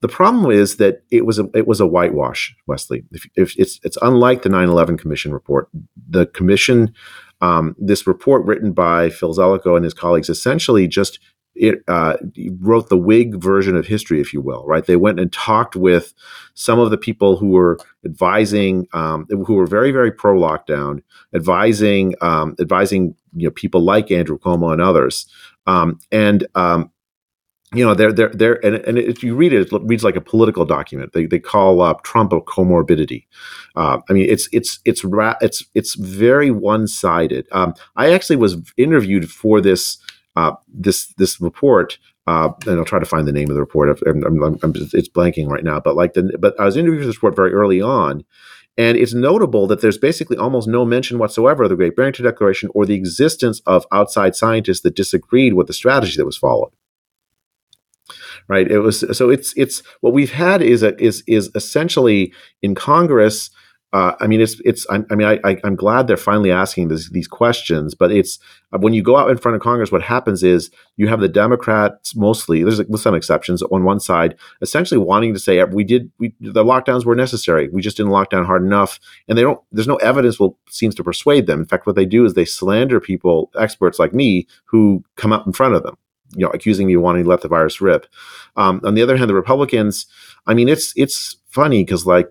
[0.03, 3.05] The problem is that it was a it was a whitewash, Wesley.
[3.13, 5.69] If, if it's it's unlike the 9/11 Commission report.
[6.09, 6.95] The commission,
[7.41, 11.19] um, this report written by Phil Zelikow and his colleagues, essentially just
[11.57, 12.17] it uh,
[12.61, 14.85] wrote the Whig version of history, if you will, right?
[14.85, 16.15] They went and talked with
[16.55, 21.03] some of the people who were advising, um, who were very, very pro lockdown,
[21.35, 25.27] advising, um, advising, you know, people like Andrew Cuomo and others,
[25.67, 26.91] um, and um,
[27.75, 30.21] you know, they're they're they're and, and if you read it, it reads like a
[30.21, 31.13] political document.
[31.13, 33.27] They, they call up Trump a comorbidity.
[33.75, 37.49] Uh, I mean, it's it's it's ra- it's it's very one sided.
[37.51, 39.99] Um, I actually was interviewed for this
[40.37, 44.01] uh, this this report, uh, and I'll try to find the name of the report.
[44.07, 47.07] I'm, I'm, I'm, it's blanking right now, but like the but I was interviewed for
[47.07, 48.25] this report very early on,
[48.77, 52.69] and it's notable that there's basically almost no mention whatsoever of the Great Barrington Declaration
[52.75, 56.73] or the existence of outside scientists that disagreed with the strategy that was followed.
[58.49, 58.71] Right.
[58.71, 63.51] It was so it's it's what we've had is a, is is essentially in Congress
[63.93, 64.85] uh, I mean, it's it's.
[64.91, 67.95] I, I mean, I, I, am glad they're finally asking this, these questions.
[67.95, 68.39] But it's
[68.73, 71.29] uh, when you go out in front of Congress, what happens is you have the
[71.29, 72.65] Democrats mostly.
[72.65, 76.65] There's with some exceptions on one side, essentially wanting to say we did we the
[76.65, 77.69] lockdowns were necessary.
[77.69, 79.61] We just didn't lock down hard enough, and they don't.
[79.71, 81.61] There's no evidence will seems to persuade them.
[81.61, 85.47] In fact, what they do is they slander people, experts like me, who come up
[85.47, 85.97] in front of them
[86.35, 88.07] you know, accusing me of wanting to let the virus rip.
[88.57, 90.07] Um, on the other hand, the Republicans,
[90.47, 92.29] I mean, it's it's funny because like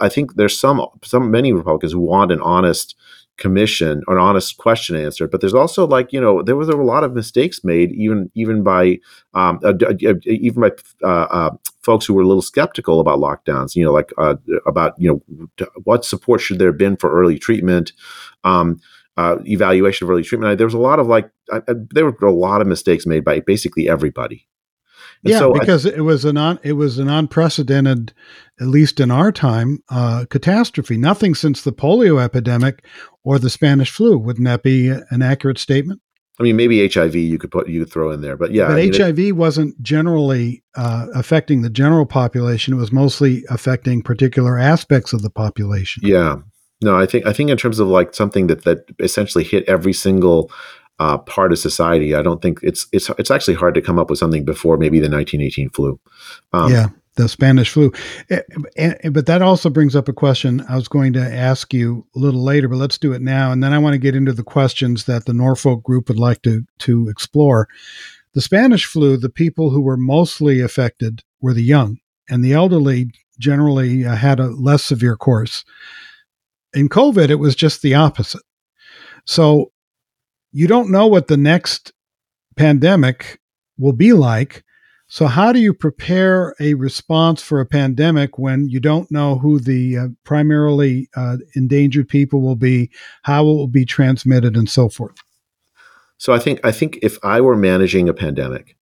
[0.00, 2.94] I think there's some some many Republicans who want an honest
[3.36, 6.76] commission or an honest question answered but there's also like you know there was a
[6.92, 8.98] lot of mistakes made even even by
[9.34, 9.74] um, uh,
[10.24, 10.72] even by
[11.04, 11.50] uh, uh,
[11.82, 14.34] folks who were a little skeptical about lockdowns you know like uh,
[14.66, 15.20] about you know
[15.84, 17.92] what support should there have been for early treatment
[18.42, 18.80] um,
[19.18, 20.56] uh, evaluation of early treatment.
[20.58, 21.28] There was a lot of like
[21.90, 24.46] there were a lot of mistakes made by basically everybody
[25.24, 28.12] and yeah, so because I, it was an un, it was an unprecedented,
[28.60, 30.96] at least in our time, uh, catastrophe.
[30.96, 32.84] Nothing since the polio epidemic
[33.24, 34.16] or the Spanish flu.
[34.16, 36.00] Wouldn't that be an accurate statement?
[36.40, 38.68] I mean, maybe HIV you could put you could throw in there, but yeah.
[38.68, 42.74] But I mean, HIV it, wasn't generally uh, affecting the general population.
[42.74, 46.04] It was mostly affecting particular aspects of the population.
[46.06, 46.36] Yeah.
[46.80, 49.92] No, I think I think in terms of like something that that essentially hit every
[49.92, 50.52] single
[50.98, 52.14] uh, part of society.
[52.14, 54.98] I don't think it's it's it's actually hard to come up with something before maybe
[54.98, 56.00] the 1918 flu.
[56.52, 57.92] Um, yeah, the Spanish flu.
[58.28, 62.42] But that also brings up a question I was going to ask you a little
[62.42, 63.52] later, but let's do it now.
[63.52, 66.42] And then I want to get into the questions that the Norfolk group would like
[66.42, 67.68] to to explore.
[68.34, 73.10] The Spanish flu, the people who were mostly affected were the young, and the elderly
[73.38, 75.64] generally uh, had a less severe course.
[76.74, 78.42] In COVID, it was just the opposite.
[79.24, 79.72] So
[80.58, 81.92] you don't know what the next
[82.56, 83.38] pandemic
[83.78, 84.64] will be like.
[85.06, 89.60] So, how do you prepare a response for a pandemic when you don't know who
[89.60, 92.90] the uh, primarily uh, endangered people will be,
[93.22, 95.14] how it will be transmitted, and so forth?
[96.16, 98.76] So, I think I think if I were managing a pandemic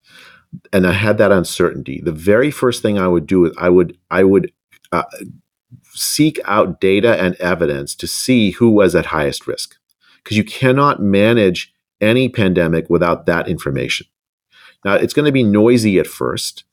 [0.72, 3.98] and I had that uncertainty, the very first thing I would do is I would
[4.10, 4.50] I would
[4.92, 5.04] uh,
[5.92, 9.76] seek out data and evidence to see who was at highest risk
[10.26, 14.08] because you cannot manage any pandemic without that information.
[14.84, 16.64] Now, it's going to be noisy at first,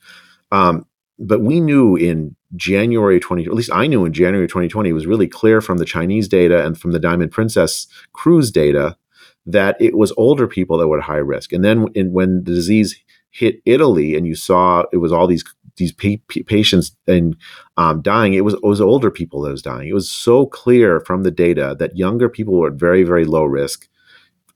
[0.51, 0.87] um,
[1.19, 5.05] but we knew in January 20, at least I knew in January 2020, it was
[5.05, 8.97] really clear from the Chinese data and from the Diamond Princess cruise data
[9.45, 11.53] that it was older people that were at high risk.
[11.53, 15.43] And then in, when the disease hit Italy and you saw it was all these
[15.77, 17.35] these pa- patients and
[17.77, 19.87] um, dying, it was it was older people that was dying.
[19.87, 23.43] It was so clear from the data that younger people were at very very low
[23.43, 23.87] risk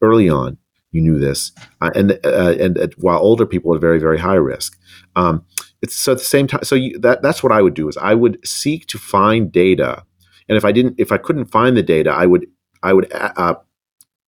[0.01, 0.57] early on.
[0.91, 1.51] You knew this,
[1.81, 4.79] uh, and uh, and uh, while older people are very very high risk.
[5.15, 5.45] Um,
[5.81, 6.63] it's so at the same time.
[6.63, 10.03] So you, that that's what I would do is I would seek to find data,
[10.47, 12.47] and if I didn't, if I couldn't find the data, I would
[12.83, 13.53] I would uh, uh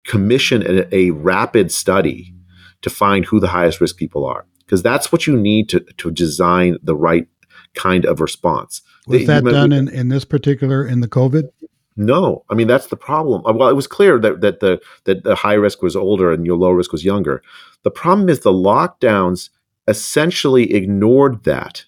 [0.04, 2.34] commission a, a rapid study
[2.82, 6.10] to find who the highest risk people are because that's what you need to to
[6.10, 7.26] design the right
[7.74, 8.82] kind of response.
[9.06, 11.48] Was that done in, in this particular in the COVID?
[11.96, 13.44] No, I mean that's the problem.
[13.46, 16.44] Uh, well, it was clear that that the that the high risk was older and
[16.44, 17.42] your low risk was younger.
[17.82, 19.48] The problem is the lockdowns
[19.86, 21.86] essentially ignored that.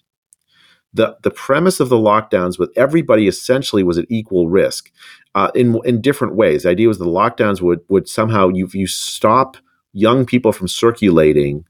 [0.93, 4.91] The, the premise of the lockdowns with everybody essentially was at equal risk
[5.35, 6.63] uh, in in different ways.
[6.63, 9.55] The idea was the lockdowns would would somehow you you stop
[9.93, 11.65] young people from circulating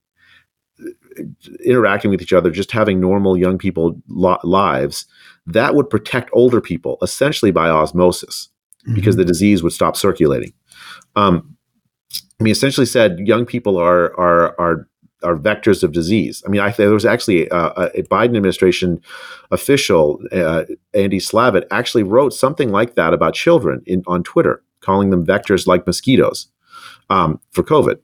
[1.66, 5.06] interacting with each other, just having normal young people lo- lives,
[5.46, 8.50] that would protect older people essentially by osmosis
[8.84, 8.96] mm-hmm.
[8.96, 10.54] because the disease would stop circulating.
[11.16, 11.58] Um,
[12.40, 14.88] I mean, essentially said young people are are are
[15.24, 16.42] are vectors of disease.
[16.46, 19.00] I mean, I, there was actually a, a Biden administration
[19.52, 20.64] official, uh,
[20.96, 25.68] Andy Slavitt, actually wrote something like that about children in, on Twitter, calling them vectors
[25.68, 26.48] like mosquitoes
[27.12, 28.00] um, for COVID.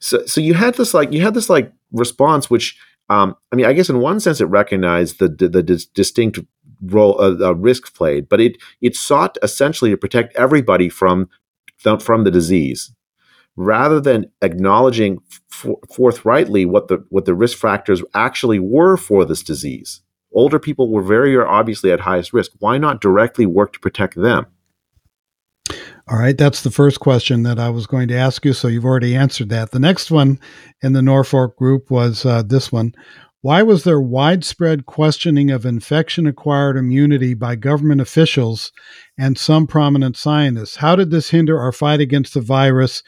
[0.00, 2.76] So, so you had this like you had this like response, which
[3.08, 6.40] um, I mean, I guess in one sense it recognized the the, the dis- distinct
[6.82, 11.28] role uh, uh, risk played, but it it sought essentially to protect everybody from
[12.00, 12.94] from the disease,
[13.56, 15.18] rather than acknowledging
[15.94, 20.00] forthrightly what the what the risk factors actually were for this disease.
[20.32, 22.52] Older people were very obviously at highest risk.
[22.58, 24.46] Why not directly work to protect them?
[26.12, 28.52] All right, that's the first question that I was going to ask you.
[28.52, 29.70] So you've already answered that.
[29.70, 30.38] The next one
[30.82, 32.92] in the Norfolk group was uh, this one.
[33.40, 38.72] Why was there widespread questioning of infection acquired immunity by government officials
[39.16, 40.76] and some prominent scientists?
[40.76, 43.02] How did this hinder our fight against the virus?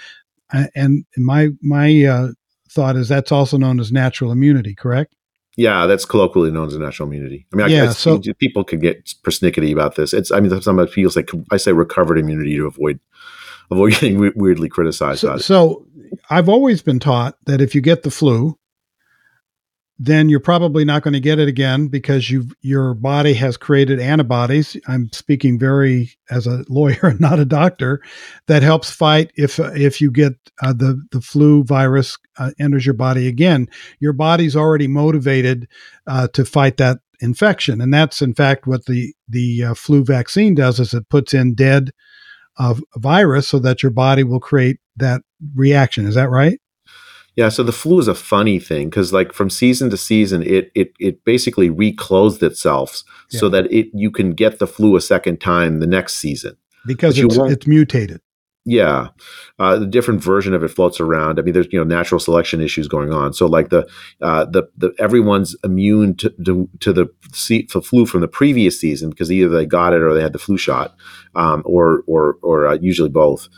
[0.74, 2.28] And my my uh,
[2.70, 5.14] thought is that's also known as natural immunity, correct?
[5.56, 7.46] Yeah, that's colloquially known as a natural immunity.
[7.52, 10.12] I mean, yeah, I, so, people could get persnickety about this.
[10.12, 12.98] It's, I mean, some people say, I say recovered immunity to avoid
[13.70, 15.20] avoid getting weirdly criticized.
[15.20, 15.86] So, so,
[16.30, 18.58] I've always been taught that if you get the flu,
[19.98, 24.00] then you're probably not going to get it again because you your body has created
[24.00, 24.76] antibodies.
[24.88, 28.02] I'm speaking very as a lawyer, and not a doctor,
[28.46, 32.94] that helps fight if if you get uh, the the flu virus uh, enters your
[32.94, 33.68] body again.
[34.00, 35.68] Your body's already motivated
[36.06, 40.54] uh, to fight that infection, and that's in fact what the the uh, flu vaccine
[40.54, 40.80] does.
[40.80, 41.92] Is it puts in dead
[42.58, 45.22] a virus so that your body will create that
[45.54, 46.06] reaction.
[46.06, 46.60] Is that right?
[47.36, 50.70] Yeah, so the flu is a funny thing because, like, from season to season, it
[50.74, 53.40] it it basically reclosed itself yeah.
[53.40, 56.56] so that it you can get the flu a second time the next season
[56.86, 58.20] because it's, it's mutated.
[58.66, 59.08] Yeah,
[59.58, 61.38] uh, the different version of it floats around.
[61.38, 63.34] I mean, there's you know natural selection issues going on.
[63.34, 63.86] So like the
[64.22, 67.06] uh, the the everyone's immune to to, to the,
[67.48, 70.38] the flu from the previous season because either they got it or they had the
[70.38, 70.96] flu shot,
[71.34, 73.48] um, or or or uh, usually both,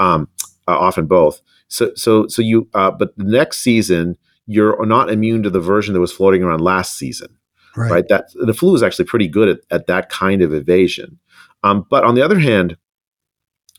[0.00, 0.28] um,
[0.66, 1.42] uh, often both.
[1.68, 5.92] So so so you uh, but the next season you're not immune to the version
[5.94, 7.36] that was floating around last season,
[7.76, 7.90] right?
[7.90, 8.08] right?
[8.08, 11.18] That the flu is actually pretty good at, at that kind of evasion.
[11.64, 12.76] Um, but on the other hand,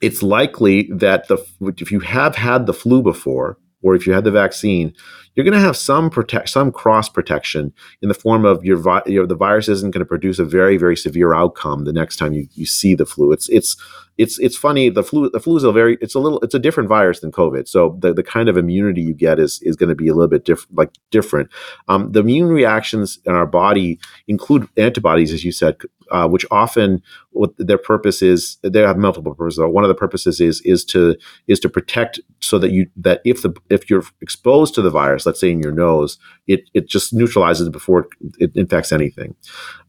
[0.01, 1.38] it's likely that the
[1.77, 4.93] if you have had the flu before or if you had the vaccine,
[5.33, 9.03] you're going to have some protect some cross protection in the form of your, vi-
[9.05, 12.33] your the virus isn't going to produce a very very severe outcome the next time
[12.33, 13.31] you, you see the flu.
[13.31, 13.77] It's it's
[14.18, 14.89] it's it's funny.
[14.89, 17.32] The flu the flu is a very it's a little it's a different virus than
[17.32, 17.68] COVID.
[17.68, 20.28] So the, the kind of immunity you get is is going to be a little
[20.28, 21.49] bit different like different.
[21.88, 25.78] Um, the immune reactions in our body include antibodies, as you said,
[26.11, 27.01] uh, which often
[27.32, 29.59] what their purpose is they have multiple purposes.
[29.59, 31.15] One of the purposes is is to
[31.47, 35.26] is to protect so that you that if the if you're exposed to the virus,
[35.26, 38.07] let's say in your nose, it it just neutralizes it before
[38.39, 39.36] it infects anything.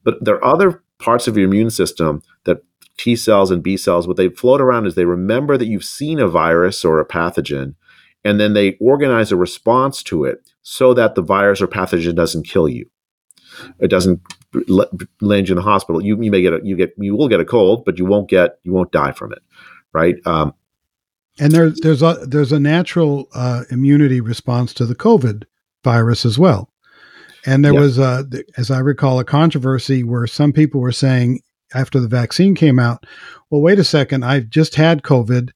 [0.04, 2.62] But there are other parts of your immune system that
[2.98, 6.18] T cells and B cells, what they float around is they remember that you've seen
[6.18, 7.74] a virus or a pathogen,
[8.24, 12.46] and then they organize a response to it so that the virus or pathogen doesn't
[12.46, 12.90] kill you.
[13.78, 14.20] It doesn't
[15.20, 16.02] land you in the hospital.
[16.02, 18.28] You, you may get a, you get you will get a cold, but you won't
[18.28, 19.42] get you won't die from it,
[19.92, 20.16] right?
[20.26, 20.54] Um,
[21.40, 25.44] and there, there's a there's a natural uh, immunity response to the COVID
[25.84, 26.70] virus as well.
[27.46, 27.80] And there yep.
[27.80, 28.26] was, a,
[28.56, 31.40] as I recall, a controversy where some people were saying
[31.74, 33.04] after the vaccine came out,
[33.50, 35.50] well, wait a second, I've just had COVID.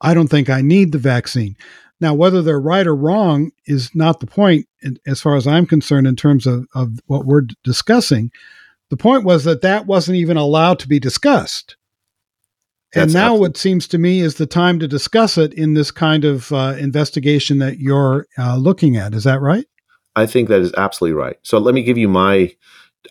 [0.00, 1.56] I don't think I need the vaccine.
[2.00, 4.66] Now, whether they're right or wrong is not the point,
[5.06, 8.30] as far as I'm concerned, in terms of, of what we're discussing.
[8.90, 11.76] The point was that that wasn't even allowed to be discussed.
[12.94, 13.48] That's and now, absolutely.
[13.48, 16.76] what seems to me is the time to discuss it in this kind of uh,
[16.78, 19.12] investigation that you're uh, looking at.
[19.12, 19.66] Is that right?
[20.16, 21.36] I think that is absolutely right.
[21.42, 22.54] So let me give you my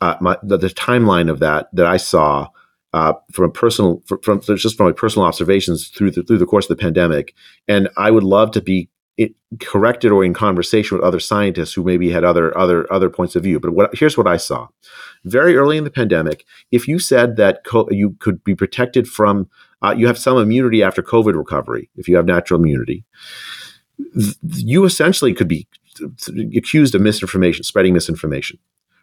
[0.01, 2.49] uh, my, the, the, timeline of that that I saw
[2.93, 6.45] uh, from a personal from, from, just from my personal observations through the, through the
[6.45, 7.33] course of the pandemic,
[7.67, 11.83] and I would love to be it, corrected or in conversation with other scientists who
[11.83, 13.59] maybe had other other other points of view.
[13.59, 14.67] But what, here's what I saw:
[15.25, 19.49] very early in the pandemic, if you said that co- you could be protected from,
[19.81, 23.03] uh, you have some immunity after COVID recovery, if you have natural immunity,
[24.13, 25.67] th- you essentially could be
[26.55, 28.59] accused of misinformation, spreading misinformation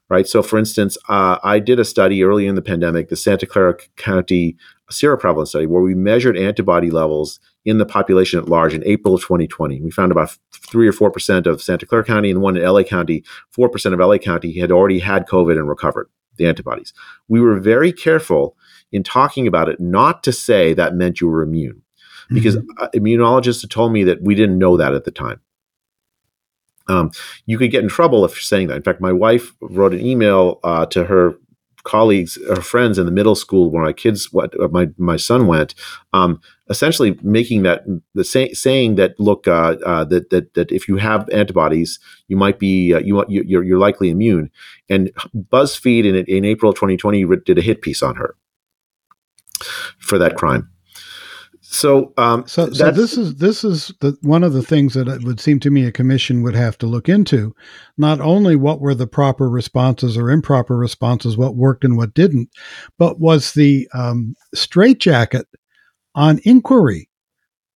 [0.09, 0.27] right?
[0.27, 3.77] So, for instance, uh, I did a study early in the pandemic, the Santa Clara
[3.97, 4.57] County
[4.91, 9.23] seroprevalence study, where we measured antibody levels in the population at large in April of
[9.23, 9.81] 2020.
[9.81, 12.83] We found about three or four percent of Santa Clara County and one in LA
[12.83, 16.93] County, four percent of LA County had already had COVID and recovered the antibodies.
[17.29, 18.57] We were very careful
[18.93, 21.83] in talking about it, not to say that meant you were immune,
[22.29, 22.99] because mm-hmm.
[22.99, 25.41] immunologists had told me that we didn't know that at the time.
[26.89, 27.11] Um,
[27.47, 28.77] you could get in trouble if you're saying that.
[28.77, 31.37] In fact, my wife wrote an email uh, to her
[31.85, 35.47] colleagues, her friends in the middle school where my kids, what uh, my my son
[35.47, 35.75] went,
[36.13, 40.89] um, essentially making that the say, saying that look uh, uh, that that that if
[40.89, 44.51] you have antibodies, you might be uh, you you're, you're likely immune.
[44.89, 48.35] And BuzzFeed in in April 2020 did a hit piece on her
[49.99, 50.74] for that crime.
[51.75, 55.25] So, um, so, so this is this is the, one of the things that it
[55.25, 57.53] would seem to me a commission would have to look into.
[57.99, 62.49] Not only what were the proper responses or improper responses, what worked and what didn't,
[62.97, 65.47] but was the um, straitjacket
[66.15, 67.11] on inquiry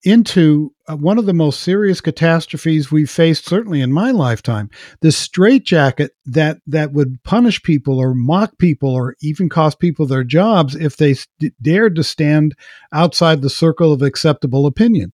[0.04, 4.70] into Uh, one of the most serious catastrophes we've faced, certainly in my lifetime.
[5.02, 10.24] This straitjacket that that would punish people or mock people or even cost people their
[10.24, 12.54] jobs if they st- dared to stand
[12.92, 15.12] outside the circle of acceptable opinion.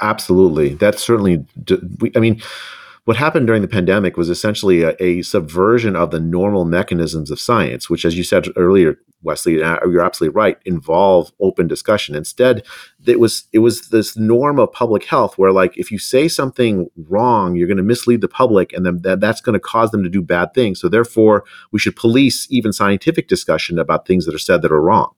[0.00, 1.44] Absolutely, that's certainly.
[2.16, 2.40] I mean
[3.04, 7.38] what happened during the pandemic was essentially a, a, subversion of the normal mechanisms of
[7.38, 12.14] science, which, as you said earlier, Wesley, uh, you're absolutely right, involve open discussion.
[12.14, 12.64] Instead,
[13.06, 16.88] it was it was this norm of public health where, like, if you say something
[16.96, 20.02] wrong, you're going to mislead the public, and then that, that's going to cause them
[20.02, 20.80] to do bad things.
[20.80, 24.82] So, therefore, we should police even scientific discussion about things that are said that are
[24.82, 25.14] wrong,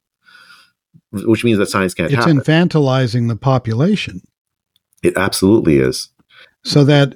[1.12, 2.12] which means that science can't.
[2.12, 2.40] It's happen.
[2.40, 4.22] infantilizing the population.
[5.02, 6.10] It absolutely is
[6.66, 7.14] so that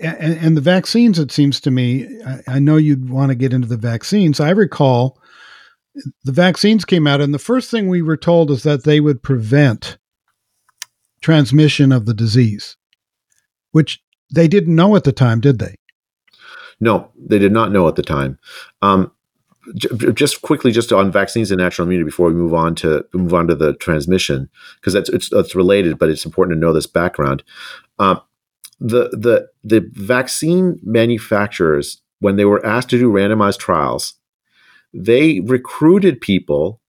[0.00, 3.68] and, the vaccines it seems to me I, I know you'd want to get into
[3.68, 5.18] the vaccines i recall
[6.24, 9.22] the vaccines came out, and the first thing we were told is that they would
[9.22, 9.98] prevent
[11.20, 12.76] transmission of the disease,
[13.72, 14.02] which
[14.34, 15.76] they didn't know at the time, did they?
[16.80, 18.38] No, they did not know at the time.
[18.82, 19.12] Um,
[20.12, 23.46] just quickly, just on vaccines and natural immunity, before we move on to move on
[23.46, 27.42] to the transmission, because that's it's, it's related, but it's important to know this background.
[27.98, 28.20] Um,
[28.80, 34.14] the the the vaccine manufacturers, when they were asked to do randomized trials,
[34.92, 36.80] they recruited people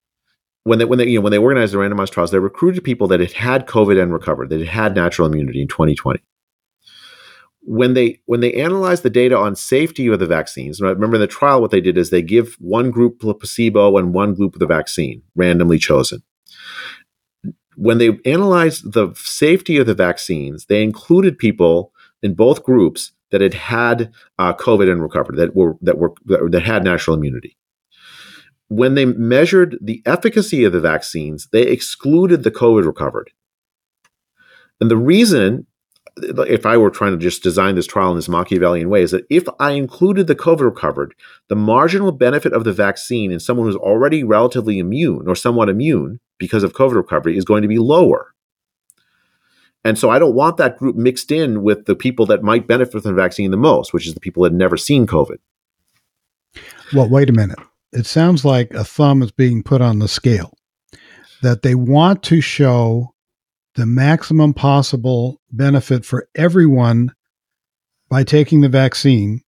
[0.65, 3.07] when they when they you know when they organized the randomized trials, they recruited people
[3.07, 6.19] that had had COVID and recovered, that had had natural immunity in 2020.
[7.61, 11.27] When they when they analyzed the data on safety of the vaccines, remember in the
[11.27, 15.21] trial what they did is they give one group placebo and one group the vaccine,
[15.35, 16.23] randomly chosen.
[17.75, 23.41] When they analyzed the safety of the vaccines, they included people in both groups that
[23.41, 27.57] had had uh, COVID and recovered, that were that were that had natural immunity
[28.67, 33.31] when they measured the efficacy of the vaccines, they excluded the COVID recovered.
[34.81, 35.67] And the reason,
[36.17, 39.25] if I were trying to just design this trial in this Machiavellian way, is that
[39.29, 41.13] if I included the COVID recovered,
[41.47, 46.19] the marginal benefit of the vaccine in someone who's already relatively immune or somewhat immune
[46.37, 48.33] because of COVID recovery is going to be lower.
[49.83, 53.03] And so I don't want that group mixed in with the people that might benefit
[53.03, 55.37] from the vaccine the most, which is the people that had never seen COVID.
[56.93, 57.59] Well, wait a minute
[57.95, 60.53] it sounds like a thumb is being put on the scale
[61.41, 63.13] that they want to show
[63.75, 67.13] the maximum possible benefit for everyone
[68.09, 69.41] by taking the vaccine.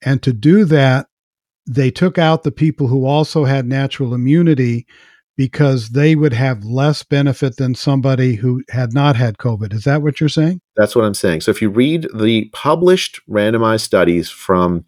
[0.00, 1.06] And to do that,
[1.68, 4.86] they took out the people who also had natural immunity
[5.36, 9.72] because they would have less benefit than somebody who had not had COVID.
[9.72, 10.60] Is that what you're saying?
[10.76, 11.40] That's what I'm saying.
[11.40, 14.84] So if you read the published randomized studies from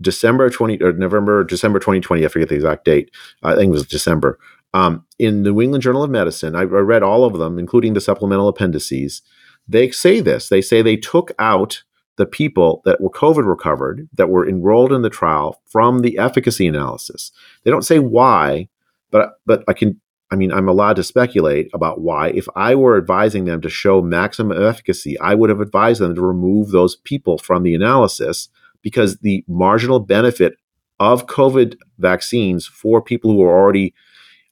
[0.00, 3.10] December 20 or November, December 2020, I forget the exact date.
[3.42, 4.38] I think it was December.
[4.72, 7.94] Um, in the New England Journal of Medicine, I, I read all of them, including
[7.94, 9.22] the supplemental appendices.
[9.66, 10.48] They say this.
[10.48, 11.82] They say they took out
[12.16, 16.66] the people that were COVID recovered, that were enrolled in the trial from the efficacy
[16.66, 17.32] analysis.
[17.64, 18.68] They don't say why,
[19.10, 20.00] but but I can.
[20.32, 22.28] I mean, I'm allowed to speculate about why.
[22.28, 26.20] If I were advising them to show maximum efficacy, I would have advised them to
[26.20, 28.48] remove those people from the analysis
[28.80, 30.54] because the marginal benefit
[31.00, 33.92] of COVID vaccines for people who are already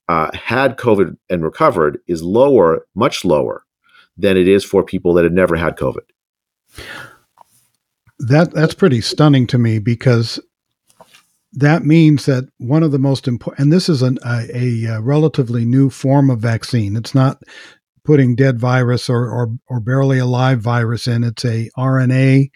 [0.08, 3.64] uh, had COVID and recovered is lower, much lower
[4.16, 6.00] than it is for people that had never had COVID.
[8.18, 10.40] That that's pretty stunning to me because
[11.52, 15.64] that means that one of the most important, and this is an, a, a, relatively
[15.64, 16.96] new form of vaccine.
[16.96, 17.42] It's not
[18.04, 21.24] putting dead virus or, or, or barely alive virus in.
[21.24, 22.50] It's a RNA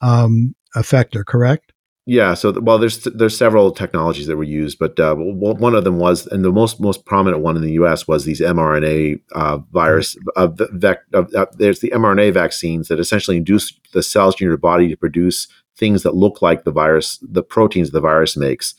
[0.00, 1.72] um, effector, correct?
[2.04, 2.34] Yeah.
[2.34, 6.26] So, well, there's there's several technologies that were used, but uh, one of them was,
[6.26, 8.08] and the most most prominent one in the U.S.
[8.08, 10.16] was these mRNA uh, virus.
[10.34, 14.88] Uh, vec- uh, there's the mRNA vaccines that essentially induce the cells in your body
[14.88, 18.74] to produce things that look like the virus, the proteins the virus makes,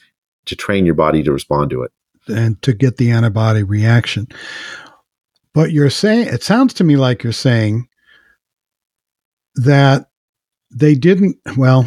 [0.45, 1.91] to train your body to respond to it
[2.27, 4.27] and to get the antibody reaction.
[5.53, 7.87] But you're saying it sounds to me like you're saying
[9.55, 10.07] that
[10.71, 11.85] they didn't, well,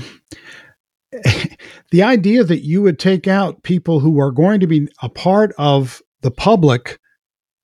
[1.90, 5.52] the idea that you would take out people who are going to be a part
[5.59, 6.98] of the public,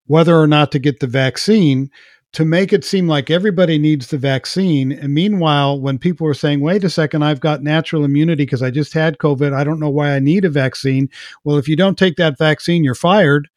[0.07, 1.90] whether or not to get the vaccine,
[2.33, 4.91] to make it seem like everybody needs the vaccine.
[4.91, 8.70] And meanwhile, when people are saying, wait a second, I've got natural immunity because I
[8.70, 11.09] just had COVID, I don't know why I need a vaccine.
[11.45, 13.49] Well, if you don't take that vaccine, you're fired.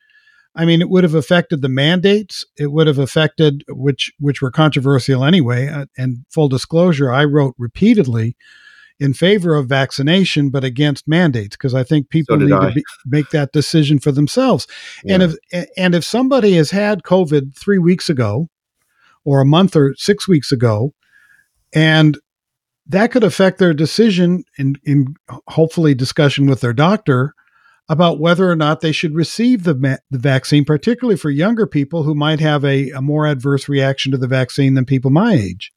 [0.58, 2.46] I mean, it would have affected the mandates.
[2.58, 5.68] It would have affected which which were controversial anyway.
[5.68, 8.38] Uh, and full disclosure, I wrote repeatedly
[8.98, 12.70] in favor of vaccination, but against mandates because I think people so need I.
[12.70, 14.68] to be, make that decision for themselves.
[15.04, 15.16] Yeah.
[15.16, 15.36] And if
[15.76, 18.48] and if somebody has had COVID three weeks ago,
[19.26, 20.94] or a month or six weeks ago,
[21.74, 22.18] and
[22.88, 25.16] that could affect their decision in in
[25.48, 27.34] hopefully discussion with their doctor
[27.88, 32.16] about whether or not they should receive the, the vaccine, particularly for younger people who
[32.16, 35.72] might have a, a more adverse reaction to the vaccine than people my age.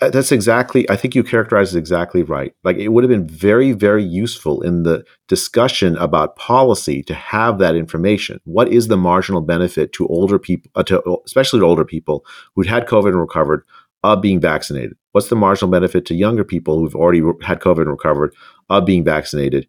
[0.00, 2.54] That's exactly, I think you characterized it exactly right.
[2.64, 7.58] Like it would have been very, very useful in the discussion about policy to have
[7.58, 8.40] that information.
[8.44, 12.66] What is the marginal benefit to older people, uh, to, especially to older people who'd
[12.66, 13.64] had COVID and recovered,
[14.04, 14.96] of being vaccinated?
[15.12, 18.34] What's the marginal benefit to younger people who've already had COVID and recovered
[18.70, 19.66] of being vaccinated?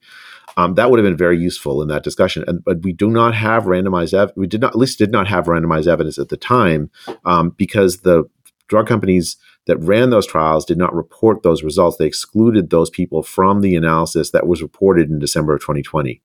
[0.57, 2.43] Um, that would have been very useful in that discussion.
[2.47, 4.13] And, but we do not have randomized.
[4.13, 6.89] Ev- we did not, at least, did not have randomized evidence at the time
[7.25, 8.25] um, because the
[8.67, 9.37] drug companies
[9.68, 11.97] that ran those trials did not report those results.
[11.97, 16.22] They excluded those people from the analysis that was reported in December of 2020.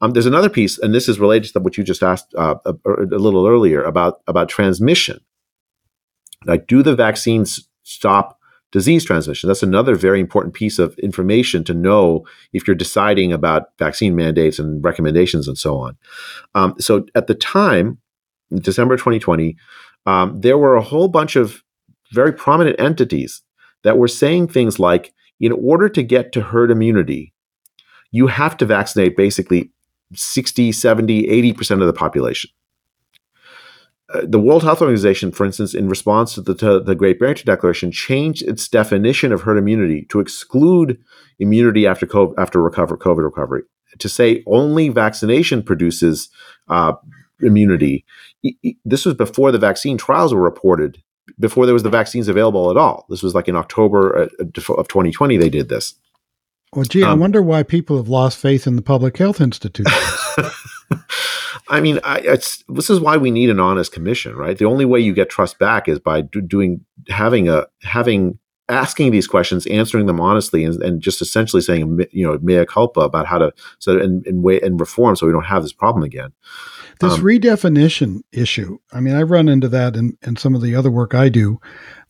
[0.00, 2.74] Um, there's another piece, and this is related to what you just asked uh, a,
[2.84, 5.20] a, little earlier about about transmission.
[6.44, 8.38] Like, do the vaccines stop
[8.72, 9.48] disease transmission?
[9.48, 14.58] That's another very important piece of information to know if you're deciding about vaccine mandates
[14.58, 15.96] and recommendations and so on.
[16.54, 17.98] Um, so, at the time,
[18.54, 19.56] December 2020,
[20.04, 21.64] um, there were a whole bunch of
[22.16, 23.42] very prominent entities
[23.84, 27.32] that were saying things like, in order to get to herd immunity,
[28.10, 29.70] you have to vaccinate basically
[30.14, 32.50] 60, 70, 80% of the population.
[34.12, 37.46] Uh, the World Health Organization, for instance, in response to the, to the Great Barrington
[37.46, 40.98] Declaration, changed its definition of herd immunity to exclude
[41.38, 43.62] immunity after COVID, after recover, COVID recovery,
[43.98, 46.28] to say only vaccination produces
[46.68, 46.92] uh,
[47.40, 48.04] immunity.
[48.84, 51.02] This was before the vaccine trials were reported,
[51.38, 53.06] before there was the vaccines available at all.
[53.08, 55.94] This was like in October uh, of 2020 they did this.
[56.72, 59.94] Well, gee, um, I wonder why people have lost faith in the public health institutions.
[61.68, 62.20] I mean, I,
[62.68, 64.56] this is why we need an honest commission, right?
[64.56, 69.12] The only way you get trust back is by do, doing having a having asking
[69.12, 73.26] these questions, answering them honestly, and, and just essentially saying, you know, mea culpa about
[73.26, 76.32] how to so and and, way, and reform so we don't have this problem again.
[77.00, 78.78] This um, redefinition issue.
[78.92, 81.60] I mean, I run into that in, in some of the other work I do,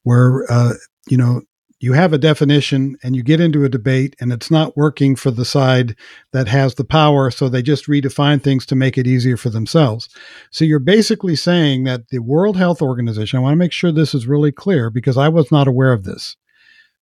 [0.03, 0.75] where uh,
[1.09, 1.43] you know
[1.79, 5.31] you have a definition and you get into a debate and it's not working for
[5.31, 5.95] the side
[6.33, 10.09] that has the power so they just redefine things to make it easier for themselves
[10.51, 14.15] so you're basically saying that the world health organization i want to make sure this
[14.15, 16.37] is really clear because i was not aware of this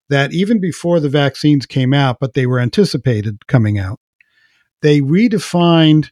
[0.08, 4.00] that even before the vaccines came out but they were anticipated coming out
[4.82, 6.10] they redefined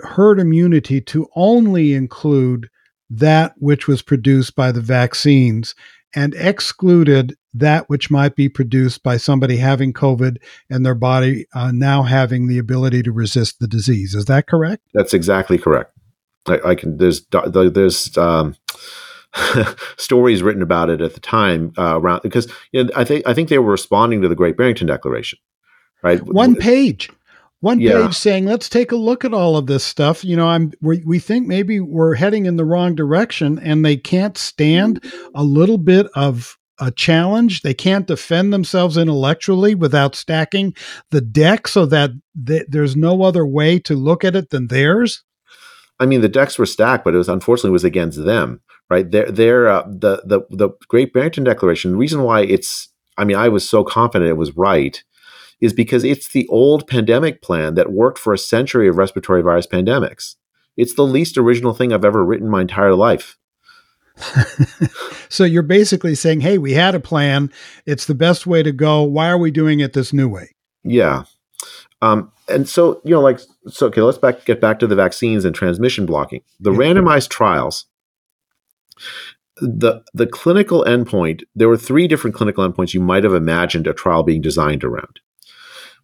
[0.00, 2.68] herd immunity to only include
[3.08, 5.74] that which was produced by the vaccines
[6.14, 10.38] and excluded that which might be produced by somebody having COVID
[10.70, 14.14] and their body uh, now having the ability to resist the disease.
[14.14, 14.82] Is that correct?
[14.94, 15.92] That's exactly correct.
[16.46, 16.98] I, I can.
[16.98, 18.56] There's there's um,
[19.96, 23.34] stories written about it at the time uh, around because you know, I think I
[23.34, 25.38] think they were responding to the Great Barrington Declaration,
[26.02, 26.20] right?
[26.22, 27.10] One page
[27.60, 28.06] one yeah.
[28.06, 30.24] page saying let's take a look at all of this stuff.
[30.24, 33.96] You know i'm we, we think maybe we're heading in the wrong direction and they
[33.96, 35.02] can't stand
[35.34, 37.62] a little bit of a challenge.
[37.62, 40.74] They can't defend themselves intellectually without stacking
[41.10, 42.10] the deck so that
[42.46, 45.24] th- there's no other way to look at it than theirs.
[45.98, 49.10] I mean the decks were stacked but it was unfortunately it was against them right?
[49.10, 53.36] They're, they're uh, the, the the great barrington declaration the reason why it's i mean
[53.36, 55.02] i was so confident it was right
[55.60, 59.66] is because it's the old pandemic plan that worked for a century of respiratory virus
[59.66, 60.36] pandemics.
[60.76, 63.38] It's the least original thing I've ever written my entire life.
[65.28, 67.50] so you're basically saying, "Hey, we had a plan.
[67.84, 69.02] It's the best way to go.
[69.02, 70.54] Why are we doing it this new way?"
[70.84, 71.24] Yeah.
[72.02, 75.44] Um, and so, you know, like, so okay, let's back get back to the vaccines
[75.44, 76.42] and transmission blocking.
[76.60, 76.78] The yeah.
[76.78, 77.86] randomized trials,
[79.56, 81.42] the the clinical endpoint.
[81.54, 85.20] There were three different clinical endpoints you might have imagined a trial being designed around.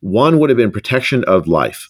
[0.03, 1.89] One would have been protection of life,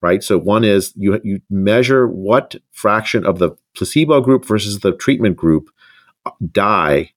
[0.00, 0.24] right?
[0.24, 5.36] So one is you you measure what fraction of the placebo group versus the treatment
[5.36, 5.70] group
[6.26, 7.12] uh, die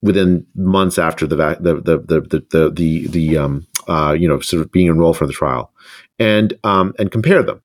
[0.00, 4.40] within months after the the the the the the, the, the um uh you know
[4.40, 5.72] sort of being enrolled for the trial,
[6.18, 7.62] and um and compare them.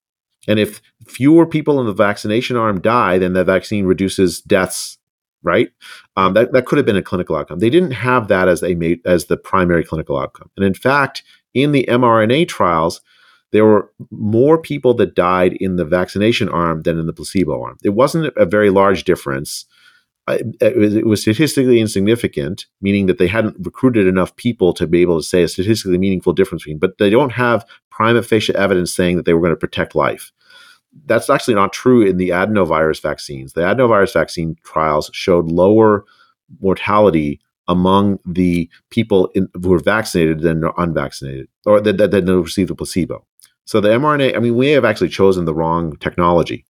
[0.49, 4.97] And if fewer people in the vaccination arm die, then the vaccine reduces deaths
[5.46, 5.70] right?
[6.18, 7.60] Um, that that could have been a clinical outcome.
[7.60, 10.50] They didn't have that as a as the primary clinical outcome.
[10.58, 11.24] And in fact,
[11.54, 13.02] in the mRNA trials,
[13.52, 17.78] there were more people that died in the vaccination arm than in the placebo arm.
[17.84, 19.66] It wasn't a very large difference.
[20.28, 25.26] It was statistically insignificant, meaning that they hadn't recruited enough people to be able to
[25.26, 26.80] say a statistically meaningful difference between.
[26.80, 30.32] But they don't have prima facie evidence saying that they were going to protect life
[31.06, 33.54] that's actually not true in the adenovirus vaccines.
[33.54, 36.06] The adenovirus vaccine trials showed lower
[36.62, 42.72] mortality among the people in, who were vaccinated than unvaccinated, or that, that, that received
[42.72, 43.26] a placebo.
[43.66, 46.66] So the mRNA, I mean, we have actually chosen the wrong technology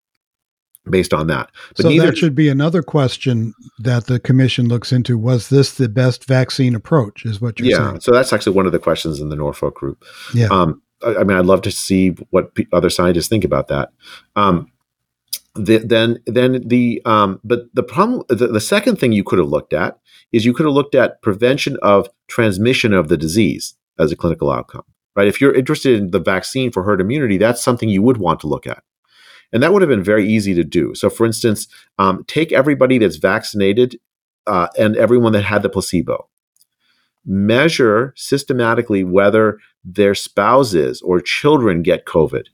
[0.91, 1.51] based on that.
[1.77, 5.17] But so neither, that should be another question that the commission looks into.
[5.17, 7.25] Was this the best vaccine approach?
[7.25, 7.93] Is what you're yeah, saying?
[7.95, 7.99] Yeah.
[8.01, 10.05] So that's actually one of the questions in the Norfolk group.
[10.35, 10.49] Yeah.
[10.49, 13.91] Um, I mean, I'd love to see what p- other scientists think about that.
[14.37, 14.71] Um,
[15.55, 19.49] the, then, then the um, but the problem, the, the second thing you could have
[19.49, 19.99] looked at
[20.33, 24.51] is you could have looked at prevention of transmission of the disease as a clinical
[24.51, 24.85] outcome,
[25.15, 25.29] right?
[25.29, 28.47] If you're interested in the vaccine for herd immunity, that's something you would want to
[28.47, 28.83] look at.
[29.53, 30.95] And that would have been very easy to do.
[30.95, 34.01] So, for instance, um, take everybody that's vaccinated
[34.47, 36.29] uh, and everyone that had the placebo.
[37.25, 42.47] Measure systematically whether their spouses or children get COVID.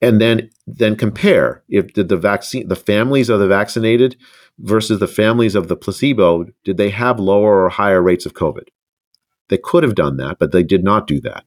[0.00, 4.16] And then then compare if did the vaccine the families of the vaccinated
[4.58, 8.68] versus the families of the placebo, did they have lower or higher rates of COVID?
[9.48, 11.44] They could have done that, but they did not do that.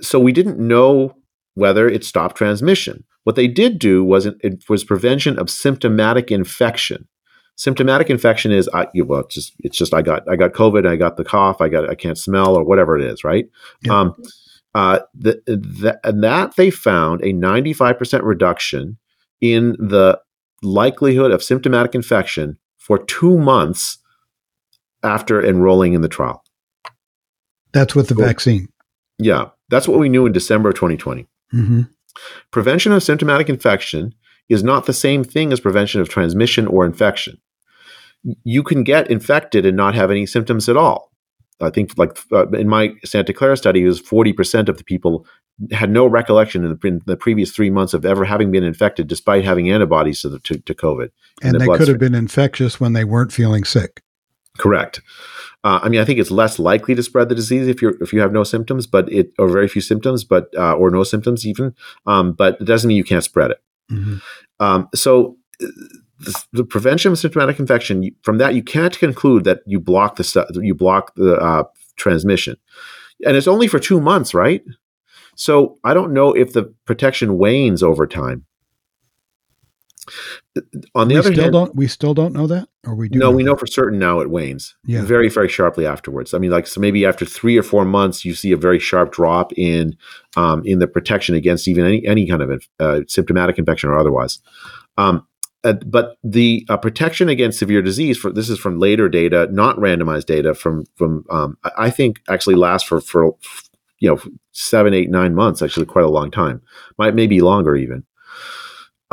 [0.00, 1.16] So we didn't know
[1.54, 3.04] whether it stopped transmission.
[3.24, 7.08] What they did do was it was prevention of symptomatic infection.
[7.56, 10.96] Symptomatic infection is I well it's just it's just I got I got COVID, I
[10.96, 13.48] got the cough, I got I can't smell or whatever it is, right?
[13.82, 14.00] Yeah.
[14.00, 14.16] Um,
[14.74, 18.98] uh, the, the, and that they found a 95% reduction
[19.40, 20.20] in the
[20.62, 23.98] likelihood of symptomatic infection for two months
[25.04, 26.42] after enrolling in the trial.
[27.72, 28.68] That's with the so, vaccine.
[29.18, 31.28] Yeah, that's what we knew in December of 2020.
[31.52, 31.82] Mm-hmm.
[32.50, 34.14] Prevention of symptomatic infection
[34.48, 37.40] is not the same thing as prevention of transmission or infection.
[38.44, 41.12] You can get infected and not have any symptoms at all.
[41.60, 45.26] I think, like uh, in my Santa Clara study, it was 40% of the people
[45.70, 49.06] had no recollection in the, in the, previous three months of ever having been infected,
[49.06, 51.10] despite having antibodies to, the, to, to COVID.
[51.42, 54.02] And they could have been infectious when they weren't feeling sick.
[54.58, 55.00] Correct.
[55.64, 58.12] Uh, I mean, I think it's less likely to spread the disease if you if
[58.12, 61.44] you have no symptoms, but it or very few symptoms, but uh, or no symptoms
[61.44, 61.74] even.
[62.06, 63.62] Um, but it doesn't mean you can't spread it.
[63.90, 64.16] Mm-hmm.
[64.60, 69.80] Um, so the, the, prevention of symptomatic infection from that you can't conclude that you
[69.80, 71.64] block the you block the uh,
[71.96, 72.56] transmission,
[73.26, 74.62] and it's only for two months, right?
[75.36, 78.46] So I don't know if the protection wanes over time.
[80.94, 83.18] On the we other still hand, don't we still don't know that, or we do?
[83.18, 83.50] No, know we that?
[83.50, 84.76] know for certain now it wanes.
[84.84, 86.34] Yeah, very very sharply afterwards.
[86.34, 89.12] I mean, like so maybe after three or four months, you see a very sharp
[89.12, 89.96] drop in
[90.36, 94.40] um, in the protection against even any any kind of uh, symptomatic infection or otherwise.
[94.96, 95.26] Um,
[95.64, 99.76] uh, but the uh, protection against severe disease for this is from later data, not
[99.78, 103.34] randomized data from from um, I think actually lasts for for
[103.98, 104.20] you know
[104.52, 105.62] seven, eight, nine months.
[105.62, 106.60] Actually, quite a long time.
[106.98, 108.04] Might maybe longer even.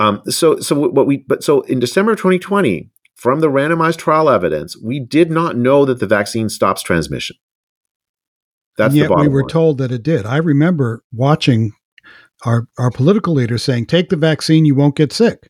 [0.01, 4.75] Um, so, so what we, but so in December 2020, from the randomized trial evidence,
[4.81, 7.35] we did not know that the vaccine stops transmission.
[8.77, 9.49] That's yet we were line.
[9.49, 10.25] told that it did.
[10.25, 11.73] I remember watching
[12.45, 15.49] our our political leaders saying, "Take the vaccine, you won't get sick."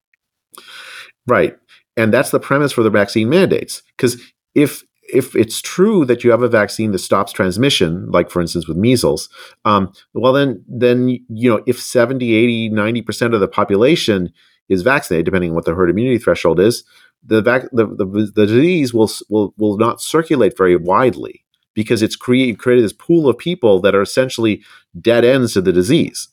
[1.25, 1.55] Right,
[1.95, 3.83] and that's the premise for the vaccine mandates.
[3.95, 4.21] Because
[4.53, 4.83] if
[5.14, 8.78] if it's true that you have a vaccine that stops transmission, like for instance with
[8.78, 9.30] measles,
[9.66, 14.32] um, well then then you know if 70, 80, 90% of the population
[14.70, 16.84] is vaccinated, depending on what the herd immunity threshold is,
[17.24, 21.43] the, vac- the, the, the disease will, will will not circulate very widely
[21.74, 24.64] because it's created created this pool of people that are essentially
[24.99, 26.30] dead ends to the disease.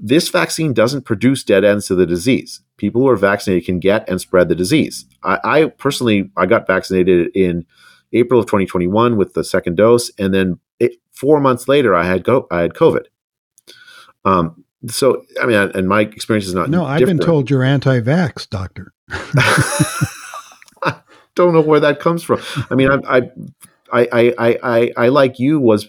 [0.00, 2.60] This vaccine doesn't produce dead ends to the disease.
[2.76, 5.06] People who are vaccinated can get and spread the disease.
[5.22, 7.66] I, I personally, I got vaccinated in
[8.12, 12.24] April of 2021 with the second dose, and then it, four months later, I had
[12.24, 13.06] go, I had COVID.
[14.24, 16.70] Um, so I mean, and my experience is not.
[16.70, 18.92] No, I've been told you're anti-vax, doctor.
[19.10, 21.00] I
[21.34, 22.40] don't know where that comes from.
[22.70, 23.30] I mean, I, I,
[23.92, 25.88] I, I, I, I like you was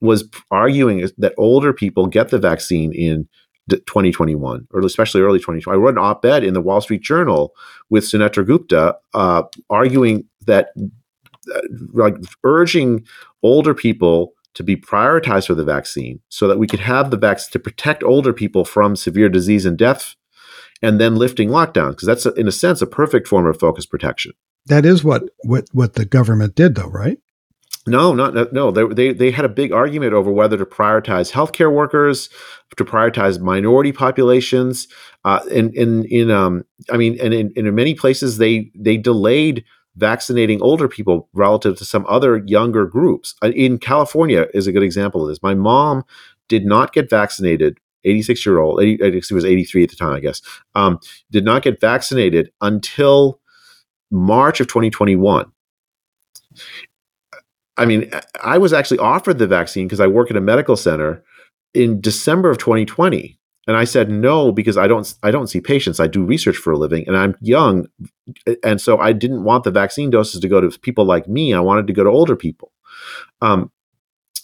[0.00, 3.28] was arguing that older people get the vaccine in
[3.70, 5.74] 2021 or especially early 2020.
[5.74, 7.54] I wrote an op-ed in the Wall Street Journal
[7.88, 11.60] with Sunetra Gupta uh, arguing that uh,
[11.92, 13.06] like urging
[13.42, 17.52] older people to be prioritized for the vaccine so that we could have the vaccine
[17.52, 20.14] to protect older people from severe disease and death
[20.82, 24.32] and then lifting lockdowns because that's in a sense a perfect form of focus protection.
[24.66, 27.18] That is what what what the government did though, right?
[27.86, 28.70] No, not no.
[28.70, 32.30] They, they they had a big argument over whether to prioritize healthcare workers,
[32.76, 34.88] to prioritize minority populations.
[35.24, 39.64] Uh, in in in um, I mean, and in, in many places they they delayed
[39.96, 43.34] vaccinating older people relative to some other younger groups.
[43.42, 45.42] Uh, in California is a good example of this.
[45.42, 46.04] My mom
[46.48, 49.96] did not get vaccinated 86 year old, 80, I guess he was 83 at the
[49.96, 50.40] time, I guess,
[50.74, 50.98] um,
[51.30, 53.40] did not get vaccinated until
[54.10, 55.50] March of 2021.
[57.76, 58.10] I mean,
[58.42, 61.24] I was actually offered the vaccine because I work at a medical center
[61.72, 63.38] in December of 2020.
[63.66, 65.98] And I said no because I don't I don't see patients.
[65.98, 67.86] I do research for a living and I'm young
[68.62, 71.54] and so I didn't want the vaccine doses to go to people like me.
[71.54, 72.72] I wanted to go to older people.
[73.40, 73.70] Um,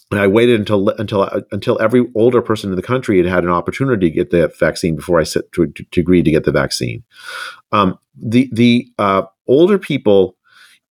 [0.09, 3.49] and I waited until until until every older person in the country had had an
[3.49, 6.51] opportunity to get the vaccine before I set to, to, to agree to get the
[6.51, 7.03] vaccine.
[7.71, 10.35] Um, the the uh, older people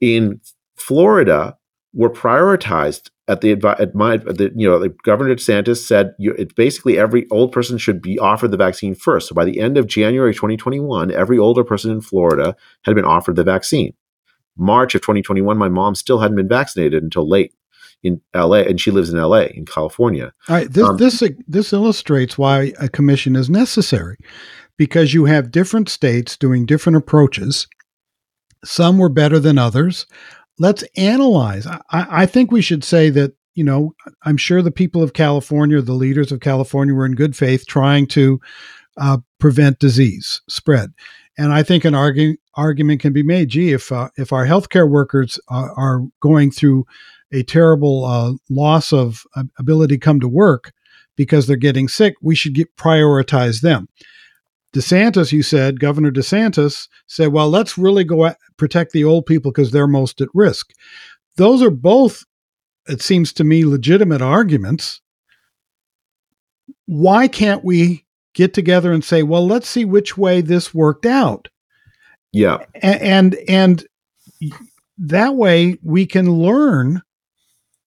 [0.00, 0.40] in
[0.76, 1.58] Florida
[1.92, 6.32] were prioritized at the at my at the you know the Governor DeSantis said you,
[6.32, 9.28] it basically every old person should be offered the vaccine first.
[9.28, 13.36] So by the end of January 2021, every older person in Florida had been offered
[13.36, 13.94] the vaccine.
[14.56, 17.54] March of 2021, my mom still hadn't been vaccinated until late
[18.02, 20.32] in LA, and she lives in LA in California.
[20.48, 24.16] All right, this um, this this illustrates why a commission is necessary,
[24.76, 27.68] because you have different states doing different approaches.
[28.64, 30.06] Some were better than others.
[30.60, 31.66] Let's analyze.
[31.66, 33.94] I, I think we should say that you know
[34.24, 38.06] I'm sure the people of California, the leaders of California, were in good faith trying
[38.08, 38.38] to
[38.98, 40.90] uh, prevent disease spread.
[41.38, 43.48] And I think an argu- argument can be made.
[43.48, 46.84] Gee, if uh, if our healthcare workers are, are going through
[47.32, 49.24] a terrible uh, loss of
[49.58, 50.72] ability to come to work
[51.16, 53.88] because they're getting sick, we should get, prioritize them.
[54.74, 59.50] DeSantis, you said, Governor DeSantis said, well, let's really go at, protect the old people
[59.50, 60.70] because they're most at risk.
[61.36, 62.24] Those are both,
[62.86, 65.00] it seems to me, legitimate arguments.
[66.86, 68.04] Why can't we
[68.34, 71.48] get together and say, well, let's see which way this worked out?
[72.32, 72.58] Yeah.
[72.76, 73.86] And, and, and
[74.98, 77.02] that way we can learn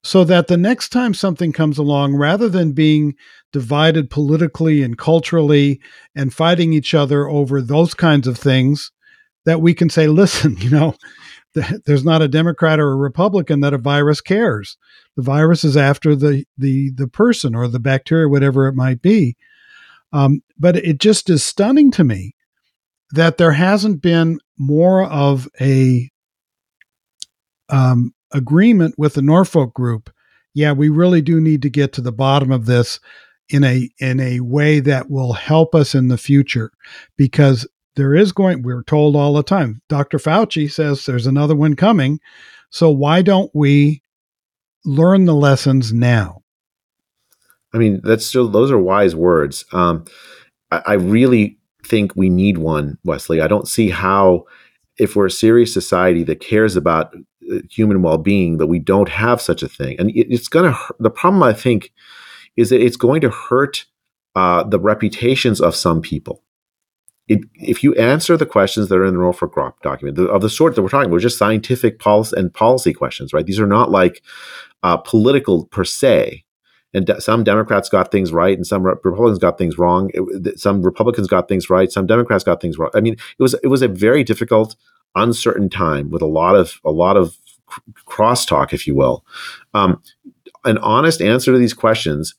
[0.04, 3.16] so that the next time something comes along, rather than being
[3.52, 5.80] divided politically and culturally
[6.16, 8.92] and fighting each other over those kinds of things,
[9.46, 10.96] that we can say, listen, you know,
[11.86, 14.78] there's not a Democrat or a Republican that a virus cares.
[15.16, 19.38] The virus is after the the the person or the bacteria, whatever it might be.
[20.12, 22.36] Um, but it just is stunning to me
[23.12, 26.10] that there hasn't been more of a
[27.70, 30.12] um, agreement with the Norfolk group,
[30.54, 33.00] yeah, we really do need to get to the bottom of this
[33.50, 36.72] in a in a way that will help us in the future
[37.18, 41.76] because there is going we're told all the time dr fauci says there's another one
[41.76, 42.22] coming
[42.74, 44.02] so why don't we
[44.84, 46.42] learn the lessons now?
[47.72, 49.64] I mean that's still those are wise words.
[49.72, 50.06] Um,
[50.72, 53.42] I, I really think we need one wesley.
[53.42, 54.46] I don't see how
[54.98, 57.14] if we're a serious society that cares about
[57.70, 61.10] human well-being that we don't have such a thing and it, it's going to the
[61.10, 61.92] problem i think
[62.56, 63.86] is that it's going to hurt
[64.36, 66.44] uh, the reputations of some people
[67.28, 70.50] it, if you answer the questions that are in the Norfolk document the, of the
[70.50, 73.46] sort that we're talking about, just scientific policy and policy questions, right?
[73.46, 74.22] These are not like
[74.84, 76.44] uh, political per se.
[76.94, 80.12] And de- some Democrats got things right, and some Republicans got things wrong.
[80.14, 82.92] It, some Republicans got things right, some Democrats got things wrong.
[82.94, 84.76] I mean, it was it was a very difficult
[85.16, 87.38] uncertain time with a lot of a lot of
[88.06, 89.26] crosstalk, if you will.
[89.74, 90.02] Um,
[90.66, 92.36] an honest answer to these questions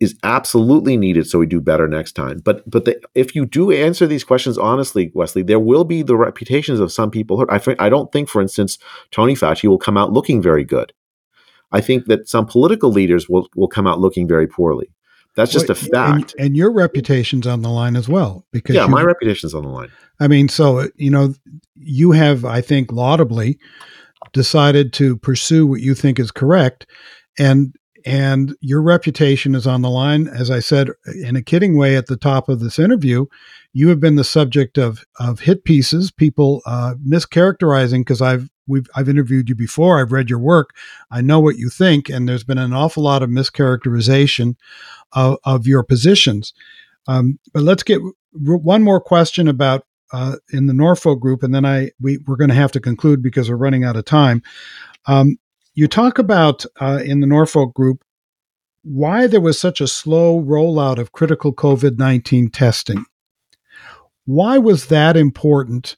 [0.00, 2.40] is absolutely needed so we do better next time.
[2.44, 6.16] But but the, if you do answer these questions honestly, Wesley, there will be the
[6.16, 7.50] reputations of some people hurt.
[7.50, 8.78] I, I don't think, for instance,
[9.10, 10.92] Tony Fauci will come out looking very good.
[11.72, 14.90] I think that some political leaders will, will come out looking very poorly.
[15.34, 16.34] That's just well, a fact.
[16.38, 18.44] And, and, your reputation's on the line as well.
[18.50, 19.90] Because yeah, my reputation's on the line.
[20.18, 21.34] I mean, so you know,
[21.76, 23.58] you have, I think, laudably
[24.32, 26.86] decided to pursue what you think is correct,
[27.38, 27.74] and
[28.06, 30.28] and your reputation is on the line.
[30.28, 30.88] As I said
[31.22, 33.26] in a kidding way at the top of this interview,
[33.72, 38.88] you have been the subject of of hit pieces, people uh, mischaracterizing because I've we've
[38.94, 40.00] I've interviewed you before.
[40.00, 40.70] I've read your work.
[41.10, 44.56] I know what you think, and there's been an awful lot of mischaracterization
[45.12, 46.52] of, of your positions.
[47.06, 48.00] Um, but let's get
[48.32, 52.50] one more question about uh, in the Norfolk group, and then I we we're going
[52.50, 54.42] to have to conclude because we're running out of time.
[55.06, 55.38] Um,
[55.74, 58.02] you talk about uh, in the Norfolk group
[58.82, 63.04] why there was such a slow rollout of critical COVID nineteen testing.
[64.24, 65.96] Why was that important?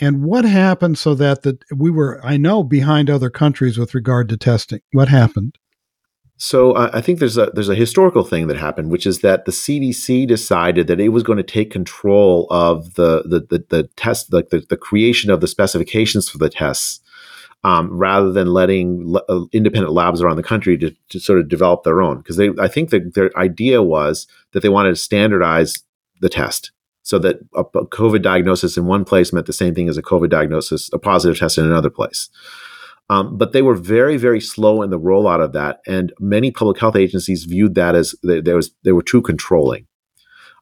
[0.00, 4.28] And what happened so that that we were, I know, behind other countries with regard
[4.30, 4.80] to testing?
[4.92, 5.58] What happened?
[6.42, 9.52] So I think there's a there's a historical thing that happened, which is that the
[9.52, 14.30] CDC decided that it was going to take control of the the the, the test,
[14.30, 17.00] the, the, the creation of the specifications for the tests,
[17.62, 21.84] um, rather than letting uh, independent labs around the country to, to sort of develop
[21.84, 22.16] their own.
[22.16, 25.84] Because they, I think that their idea was that they wanted to standardize
[26.22, 26.72] the test
[27.02, 30.30] so that a COVID diagnosis in one place meant the same thing as a COVID
[30.30, 32.30] diagnosis, a positive test in another place.
[33.10, 36.78] Um, but they were very, very slow in the rollout of that, and many public
[36.78, 39.88] health agencies viewed that as they, there was they were too controlling.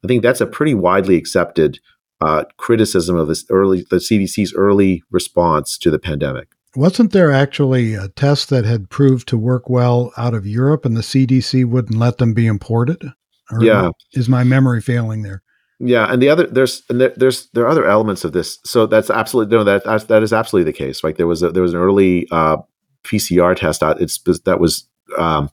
[0.03, 1.79] I think that's a pretty widely accepted
[2.23, 6.49] uh, criticism of this early the CDC's early response to the pandemic.
[6.75, 10.97] Wasn't there actually a test that had proved to work well out of Europe, and
[10.97, 13.13] the CDC wouldn't let them be imported?
[13.51, 15.43] Or yeah, is my memory failing there?
[15.81, 18.59] Yeah, and the other there's and there, there's there are other elements of this.
[18.65, 21.05] So that's absolutely no that that is absolutely the case.
[21.05, 22.59] Like there was a, there was an early uh,
[23.05, 24.01] PCR test out.
[24.01, 25.51] It's that was um,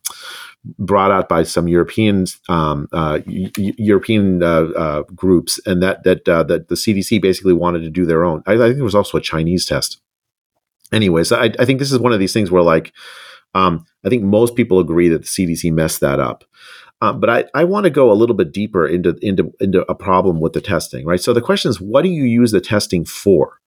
[0.79, 6.41] brought out by some European um, uh, European uh, uh, groups, and that that uh,
[6.43, 8.41] that the CDC basically wanted to do their own.
[8.47, 10.01] I, I think there was also a Chinese test
[10.91, 12.93] anyways, I, I think this is one of these things where like
[13.53, 16.43] um, I think most people agree that the CDC messed that up.
[17.01, 19.95] Um, but I, I want to go a little bit deeper into, into into a
[19.95, 21.19] problem with the testing, right?
[21.19, 23.59] So the question is, what do you use the testing for?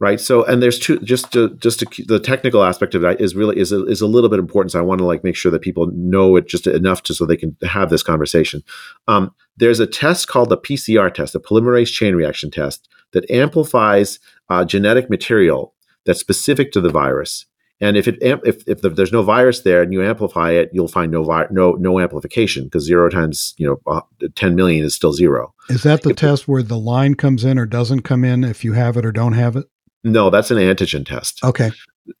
[0.00, 0.20] Right.
[0.20, 0.98] So, and there's two.
[0.98, 4.08] Just to, just to, the technical aspect of it is really is a, is a
[4.08, 4.72] little bit important.
[4.72, 7.24] So I want to like make sure that people know it just enough to so
[7.24, 8.64] they can have this conversation.
[9.06, 14.18] Um, there's a test called the PCR test, the polymerase chain reaction test, that amplifies
[14.48, 15.74] uh, genetic material
[16.04, 17.46] that's specific to the virus
[17.80, 21.10] and if it if if there's no virus there and you amplify it, you'll find
[21.10, 24.00] no vi- no no amplification because zero times you know uh,
[24.36, 25.52] ten million is still zero.
[25.68, 28.64] Is that the if, test where the line comes in or doesn't come in if
[28.64, 29.66] you have it or don't have it?
[30.04, 31.42] No, that's an antigen test.
[31.42, 31.72] Okay.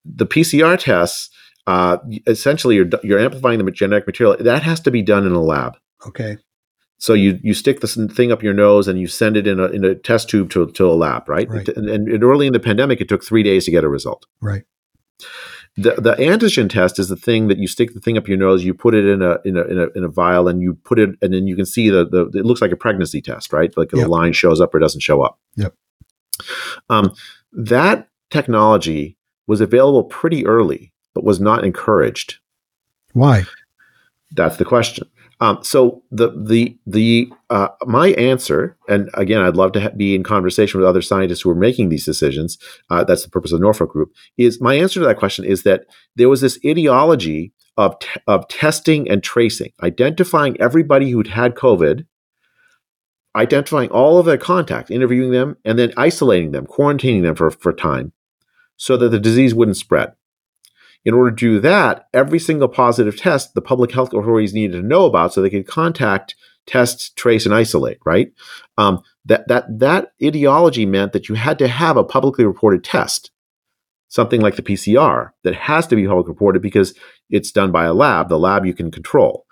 [0.04, 1.28] The PCR tests,
[1.66, 4.36] uh, essentially, you're you're amplifying the genetic material.
[4.40, 5.76] That has to be done in a lab.
[6.06, 6.38] Okay.
[6.98, 9.66] So you you stick this thing up your nose and you send it in a
[9.66, 11.48] in a test tube to to a lab, right?
[11.48, 11.68] right.
[11.68, 14.26] And, and early in the pandemic, it took three days to get a result.
[14.40, 14.64] Right.
[15.76, 18.64] The, the antigen test is the thing that you stick the thing up your nose,
[18.64, 20.98] you put it in a in a in a, in a vial, and you put
[20.98, 23.76] it, and then you can see the, the it looks like a pregnancy test, right?
[23.76, 24.02] Like yep.
[24.02, 25.38] the line shows up or doesn't show up.
[25.56, 25.74] Yep.
[26.90, 27.14] Um,
[27.52, 32.36] that technology was available pretty early, but was not encouraged.
[33.12, 33.44] Why?
[34.32, 35.08] That's the question.
[35.44, 40.14] Um, so the the the uh, my answer, and again, I'd love to ha- be
[40.14, 42.56] in conversation with other scientists who are making these decisions.
[42.88, 44.14] Uh, that's the purpose of the Norfolk Group.
[44.38, 45.84] Is my answer to that question is that
[46.16, 52.06] there was this ideology of t- of testing and tracing, identifying everybody who'd had COVID,
[53.36, 57.74] identifying all of their contacts, interviewing them, and then isolating them, quarantining them for for
[57.74, 58.14] time,
[58.78, 60.14] so that the disease wouldn't spread.
[61.04, 64.86] In order to do that, every single positive test the public health authorities needed to
[64.86, 66.34] know about so they could contact,
[66.66, 68.32] test, trace, and isolate, right?
[68.78, 73.30] Um, that, that, that ideology meant that you had to have a publicly reported test,
[74.08, 76.94] something like the PCR, that has to be publicly reported because
[77.28, 79.46] it's done by a lab, the lab you can control.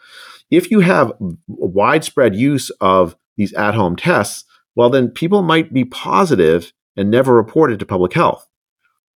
[0.51, 1.13] If you have
[1.47, 4.45] widespread use of these at home tests,
[4.75, 8.47] well, then people might be positive and never report it to public health.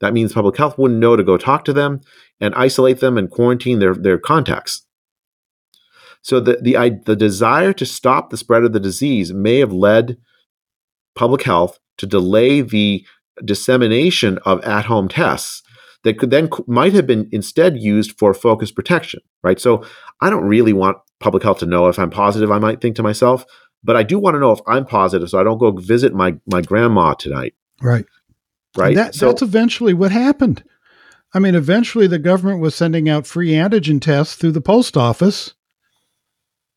[0.01, 2.01] That means public health wouldn't know to go talk to them
[2.39, 4.85] and isolate them and quarantine their, their contacts.
[6.21, 10.17] So the, the, the desire to stop the spread of the disease may have led
[11.15, 13.05] public health to delay the
[13.43, 15.61] dissemination of at-home tests
[16.03, 19.59] that could then might have been instead used for focused protection, right?
[19.59, 19.83] So
[20.21, 22.51] I don't really want public health to know if I'm positive.
[22.51, 23.45] I might think to myself,
[23.83, 26.35] but I do want to know if I'm positive, so I don't go visit my
[26.45, 27.55] my grandma tonight.
[27.81, 28.05] Right.
[28.75, 28.95] Right.
[28.95, 30.63] That, so, that's eventually what happened.
[31.33, 35.53] I mean, eventually the government was sending out free antigen tests through the post office.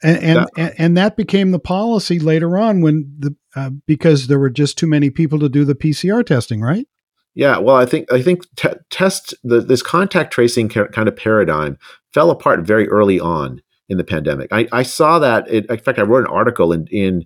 [0.02, 4.28] And and, that, and, and that became the policy later on when the uh, because
[4.28, 6.86] there were just too many people to do the PCR testing, right?
[7.34, 11.78] Yeah, well, I think I think te- test the, this contact tracing kind of paradigm
[12.12, 14.52] fell apart very early on in the pandemic.
[14.52, 15.48] I, I saw that.
[15.48, 17.24] It, in fact, I wrote an article in, in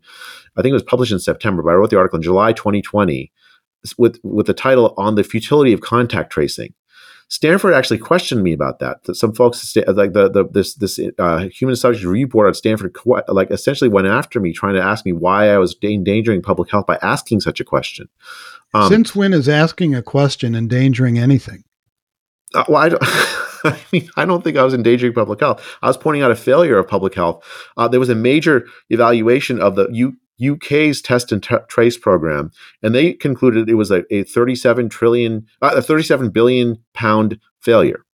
[0.56, 3.32] I think it was published in September, but I wrote the article in July 2020
[3.98, 6.74] with with the title on the futility of contact tracing.
[7.28, 8.98] Stanford actually questioned me about that.
[9.16, 12.94] Some folks, like the, the this this uh, human subject review board at Stanford,
[13.28, 16.86] like essentially went after me, trying to ask me why I was endangering public health
[16.86, 18.10] by asking such a question.
[18.74, 21.64] Um, Since when is asking a question endangering anything?
[22.54, 23.02] Uh, well, I don't.
[23.64, 25.64] I mean, I don't think I was endangering public health.
[25.80, 27.44] I was pointing out a failure of public health.
[27.78, 30.16] Uh, there was a major evaluation of the U-
[30.50, 32.50] UK's test and t- trace program,
[32.82, 38.04] and they concluded it was a, a 37 trillion, uh, a 37 billion pound failure.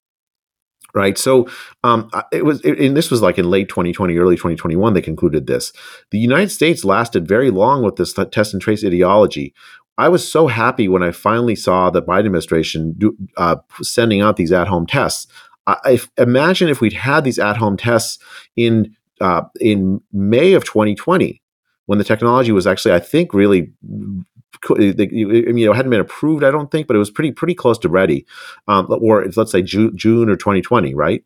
[0.95, 1.47] Right, so
[1.83, 4.93] um, it was, it, and this was like in late 2020, early 2021.
[4.93, 5.71] They concluded this.
[6.09, 9.53] The United States lasted very long with this th- test and trace ideology.
[9.99, 14.37] I was so happy when I finally saw the Biden administration do, uh, sending out
[14.37, 15.27] these at-home tests.
[15.67, 15.75] I,
[16.17, 18.17] I, imagine if we'd had these at-home tests
[18.55, 21.41] in uh, in May of 2020,
[21.89, 24.25] when the technology was actually, I think, really you
[24.67, 27.89] know, it hadn't been approved, I don't think, but it was pretty pretty close to
[27.89, 28.27] ready,
[28.67, 31.23] um, or let's say June, June or 2020, right?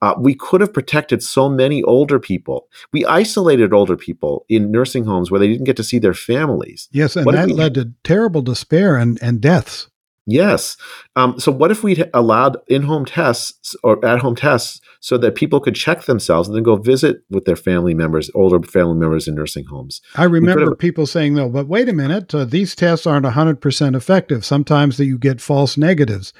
[0.00, 2.68] Uh, we could have protected so many older people.
[2.94, 6.88] We isolated older people in nursing homes where they didn't get to see their families.
[6.92, 9.90] Yes, and what that led to terrible despair and, and deaths.
[10.26, 10.76] Yes.
[11.14, 15.76] Um, so, what if we allowed in-home tests or at-home tests so that people could
[15.76, 19.66] check themselves and then go visit with their family members, older family members in nursing
[19.66, 20.00] homes?
[20.16, 24.44] I remember people saying, "Though, but wait a minute, uh, these tests aren't 100% effective.
[24.44, 26.32] Sometimes that you get false negatives."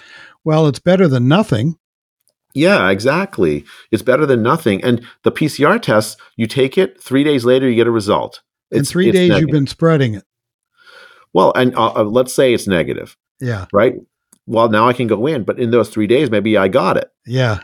[0.45, 1.77] Well, it's better than nothing.
[2.55, 3.65] Yeah, exactly.
[3.93, 4.83] It's better than nothing.
[4.83, 8.43] And the PCR tests, you take it, three days later, you get a result.
[8.73, 9.41] In three days, negative.
[9.41, 10.25] you've been spreading it.
[11.33, 13.67] Well, and uh, uh, let's say it's negative yeah.
[13.73, 13.95] Right.
[14.47, 17.11] well, now I can go in, but in those three days, maybe I got it.
[17.27, 17.61] Yeah.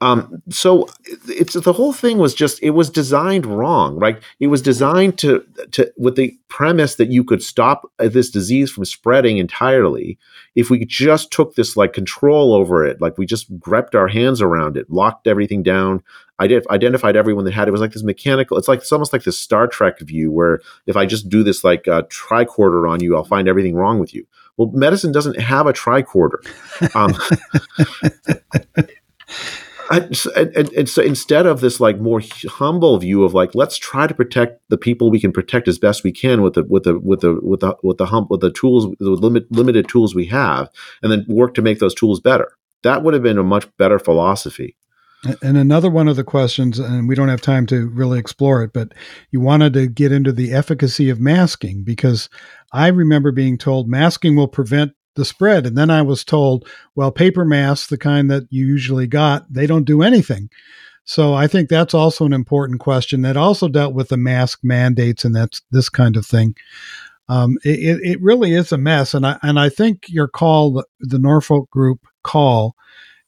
[0.00, 0.86] Um, so
[1.28, 4.20] it's the whole thing was just it was designed wrong, right?
[4.38, 8.84] It was designed to to with the premise that you could stop this disease from
[8.84, 10.18] spreading entirely
[10.56, 14.42] if we just took this like control over it, like we just gripped our hands
[14.42, 16.02] around it, locked everything down,
[16.40, 17.70] ident- identified everyone that had it.
[17.70, 18.58] it was like this mechanical.
[18.58, 21.64] It's like it's almost like this Star Trek view where if I just do this
[21.64, 24.26] like uh, tricorder on you, I'll find everything wrong with you.
[24.56, 26.38] Well, medicine doesn't have a tricorder.
[26.94, 27.14] Um,
[29.90, 34.06] and, and, and, so instead of this like more humble view of like let's try
[34.06, 36.98] to protect the people we can protect as best we can with the with the
[36.98, 40.26] with the with the with the hum, with the tools the limit, limited tools we
[40.26, 40.70] have
[41.02, 42.52] and then work to make those tools better
[42.82, 44.76] that would have been a much better philosophy
[45.42, 48.72] and another one of the questions and we don't have time to really explore it
[48.72, 48.92] but
[49.30, 52.28] you wanted to get into the efficacy of masking because
[52.74, 55.66] i remember being told masking will prevent the spread.
[55.66, 59.66] And then I was told, well, paper masks, the kind that you usually got, they
[59.66, 60.50] don't do anything.
[61.04, 65.24] So I think that's also an important question that also dealt with the mask mandates
[65.24, 66.54] and that's this kind of thing.
[67.28, 71.18] Um, it, it really is a mess, and I and I think your call, the,
[71.18, 72.74] Norfolk Group call,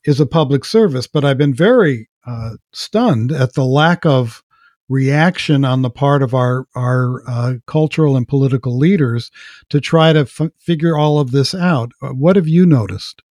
[0.05, 1.07] is a public service.
[1.07, 4.42] But I've been very uh, stunned at the lack of
[4.89, 9.30] reaction on the part of our our uh, cultural and political leaders
[9.68, 11.93] to try to f- figure all of this out.
[12.03, 13.22] Uh, what have you noticed?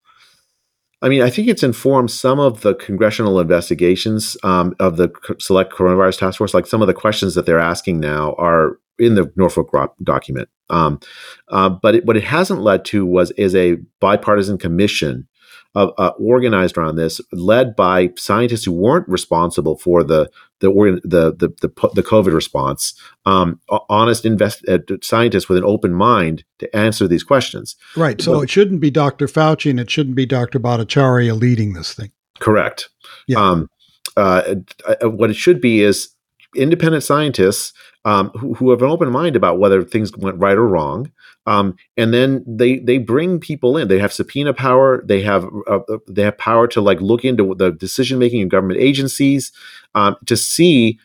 [1.03, 5.71] I mean, I think it's informed some of the congressional investigations um, of the Select
[5.71, 6.55] Coronavirus Task Force.
[6.55, 9.71] Like some of the questions that they're asking now are in the Norfolk
[10.03, 10.49] document.
[10.71, 11.01] Um,
[11.49, 15.29] uh, but it, what it hasn't led to was is a bipartisan commission
[15.75, 20.71] uh, uh, organized around this, led by scientists who weren't responsible for the the
[21.05, 22.95] the the the, the COVID response.
[23.27, 27.77] Um, honest invest uh, scientists with an open mind to answer these questions.
[27.97, 28.21] Right.
[28.21, 29.27] So it shouldn't be Dr.
[29.27, 30.61] Fauci and it shouldn't be Dr.
[30.61, 32.13] Bhattacharya leading this thing.
[32.41, 32.89] Correct.
[33.27, 33.39] Yeah.
[33.39, 33.69] Um,
[34.17, 34.55] uh,
[34.87, 36.14] uh, what it should be is
[36.57, 37.73] independent scientists
[38.05, 41.11] um, who, who, have an open mind about whether things went right or wrong.
[41.47, 43.89] Um, and then they they bring people in.
[43.89, 45.03] They have subpoena power.
[45.07, 48.49] They have uh, uh they have power to like look into the decision making in
[48.49, 49.53] government agencies
[49.95, 50.99] um, to see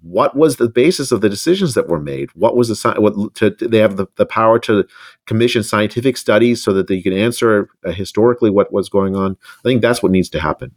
[0.00, 2.30] what was the basis of the decisions that were made.
[2.34, 4.84] What was the what to, they have the, the power to
[5.26, 9.36] commission scientific studies so that they can answer uh, historically what was going on.
[9.42, 10.72] I think that's what needs to happen.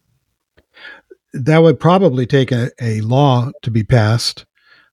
[1.34, 4.46] That would probably take a, a law to be passed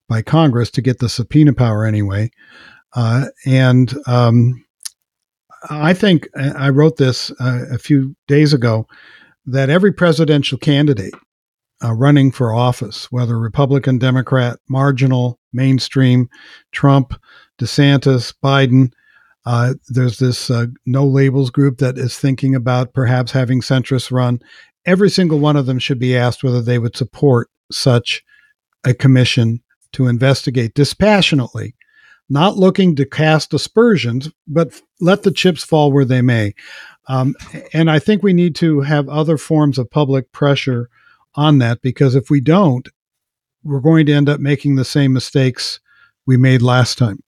[0.09, 2.30] by Congress to get the subpoena power anyway.
[2.95, 4.64] Uh, and um,
[5.68, 8.86] I think I wrote this uh, a few days ago
[9.47, 11.14] that every presidential candidate
[11.84, 16.28] uh, running for office, whether Republican, Democrat, marginal, mainstream,
[16.72, 17.14] Trump,
[17.61, 18.93] DeSantis, Biden,
[19.47, 24.41] uh, there's this uh, no labels group that is thinking about perhaps having centrists run.
[24.87, 28.22] Every single one of them should be asked whether they would support such
[28.85, 29.62] a commission
[29.93, 31.74] to investigate dispassionately,
[32.29, 36.55] not looking to cast aspersions, but let the chips fall where they may.
[37.09, 37.35] Um,
[37.72, 40.89] and I think we need to have other forms of public pressure
[41.35, 42.89] on that because if we don't,
[43.62, 45.81] we're going to end up making the same mistakes
[46.26, 47.22] we made last time.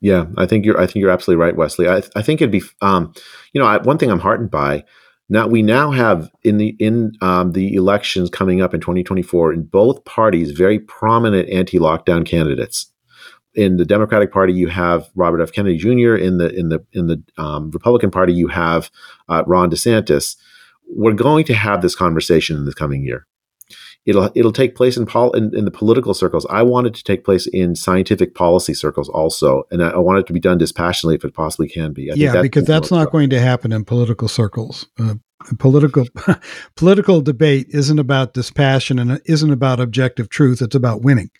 [0.00, 0.80] Yeah, I think you're.
[0.80, 1.86] I think you're absolutely right, Wesley.
[1.86, 3.12] I, I think it'd be, um,
[3.52, 4.84] you know, I, one thing I'm heartened by
[5.28, 9.64] now we now have in the in um, the elections coming up in 2024 in
[9.64, 12.92] both parties very prominent anti-lockdown candidates.
[13.54, 15.50] In the Democratic Party, you have Robert F.
[15.50, 16.14] Kennedy Jr.
[16.14, 18.90] In the in the in the um, Republican Party, you have
[19.28, 20.36] uh, Ron DeSantis.
[20.88, 23.26] We're going to have this conversation in the coming year.
[24.06, 26.46] It'll it'll take place in, pol- in, in the political circles.
[26.48, 30.20] I want it to take place in scientific policy circles also, and I, I want
[30.20, 32.10] it to be done dispassionately if it possibly can be.
[32.10, 34.86] I yeah, that because that's not going to happen in political circles.
[34.98, 35.14] Uh,
[35.58, 36.06] political
[36.76, 40.62] political debate isn't about dispassion and it isn't about objective truth.
[40.62, 41.30] It's about winning.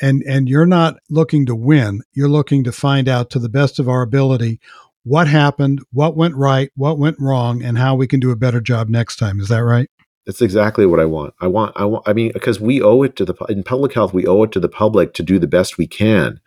[0.00, 2.00] And and you're not looking to win.
[2.14, 4.58] You're looking to find out to the best of our ability
[5.04, 8.60] what happened, what went right, what went wrong, and how we can do a better
[8.60, 9.40] job next time.
[9.40, 9.90] Is that right?
[10.26, 11.34] That's exactly what I want.
[11.40, 11.72] I want.
[11.76, 12.06] I want.
[12.06, 14.12] I mean, because we owe it to the in public health.
[14.12, 16.40] We owe it to the public to do the best we can.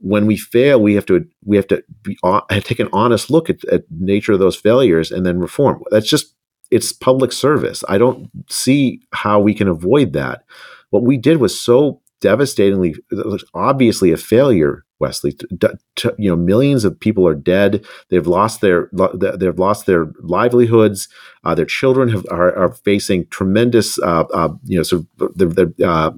[0.00, 2.18] When we fail, we have to we have to be,
[2.60, 5.82] take an honest look at, at nature of those failures and then reform.
[5.90, 6.34] That's just
[6.70, 7.84] it's public service.
[7.88, 10.44] I don't see how we can avoid that.
[10.90, 12.96] What we did was so devastatingly,
[13.54, 15.36] obviously a failure Wesley.
[16.18, 17.84] You know, millions of people are dead.
[18.10, 21.08] They've lost their they've lost their livelihoods.
[21.44, 25.46] Uh, their children have, are, are facing tremendous, uh, uh, you know, sort of the,
[25.46, 26.12] the uh,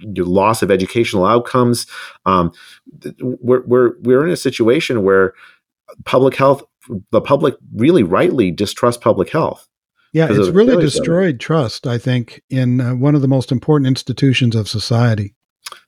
[0.00, 1.86] loss of educational outcomes.
[2.26, 2.52] Um,
[3.20, 5.34] we're, we're we're in a situation where
[6.04, 6.62] public health
[7.10, 9.68] the public really rightly distrust public health.
[10.12, 14.54] Yeah, it's really destroyed trust, I think, in uh, one of the most important institutions
[14.54, 15.34] of society.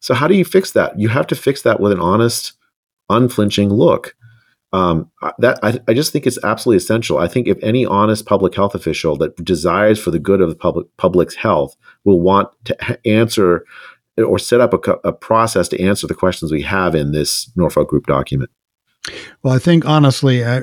[0.00, 0.98] So, how do you fix that?
[0.98, 2.52] You have to fix that with an honest,
[3.10, 4.14] unflinching look.
[4.72, 7.18] Um, that I, I, just think it's absolutely essential.
[7.18, 10.56] I think if any honest public health official that desires for the good of the
[10.56, 13.64] public public's health will want to answer
[14.18, 17.88] or set up a, a process to answer the questions we have in this Norfolk
[17.88, 18.50] Group document.
[19.42, 20.62] Well, I think honestly uh,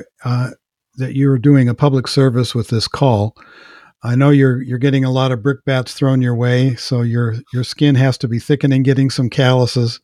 [0.96, 3.36] that you're doing a public service with this call.
[4.04, 7.64] I know you're you're getting a lot of brickbats thrown your way, so your your
[7.64, 9.98] skin has to be thickening, getting some calluses.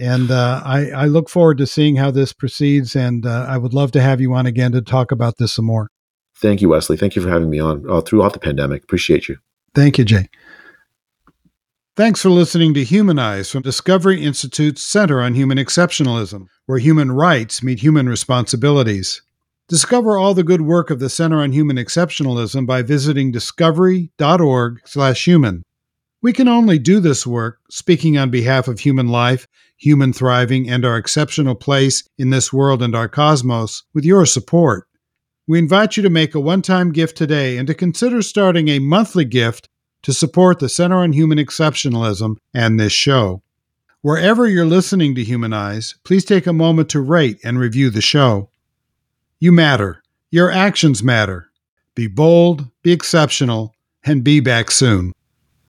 [0.00, 2.96] And uh, I, I, look forward to seeing how this proceeds.
[2.96, 5.66] And uh, I would love to have you on again to talk about this some
[5.66, 5.90] more.
[6.36, 6.96] Thank you, Wesley.
[6.96, 8.82] Thank you for having me on uh, throughout the pandemic.
[8.82, 9.36] Appreciate you.
[9.74, 10.30] Thank you, Jay.
[11.96, 17.62] Thanks for listening to Humanize from Discovery Institute's Center on Human Exceptionalism, where human rights
[17.62, 19.20] meet human responsibilities.
[19.70, 25.64] Discover all the good work of the Center on Human Exceptionalism by visiting discovery.org/human.
[26.20, 30.84] We can only do this work, speaking on behalf of human life, human thriving, and
[30.84, 34.88] our exceptional place in this world and our cosmos, with your support.
[35.46, 38.80] We invite you to make a one time gift today and to consider starting a
[38.80, 39.68] monthly gift
[40.02, 43.44] to support the Center on Human Exceptionalism and this show.
[44.00, 48.50] Wherever you're listening to Humanize, please take a moment to rate and review the show.
[49.42, 50.02] You matter.
[50.30, 51.48] Your actions matter.
[51.94, 55.14] Be bold, be exceptional, and be back soon.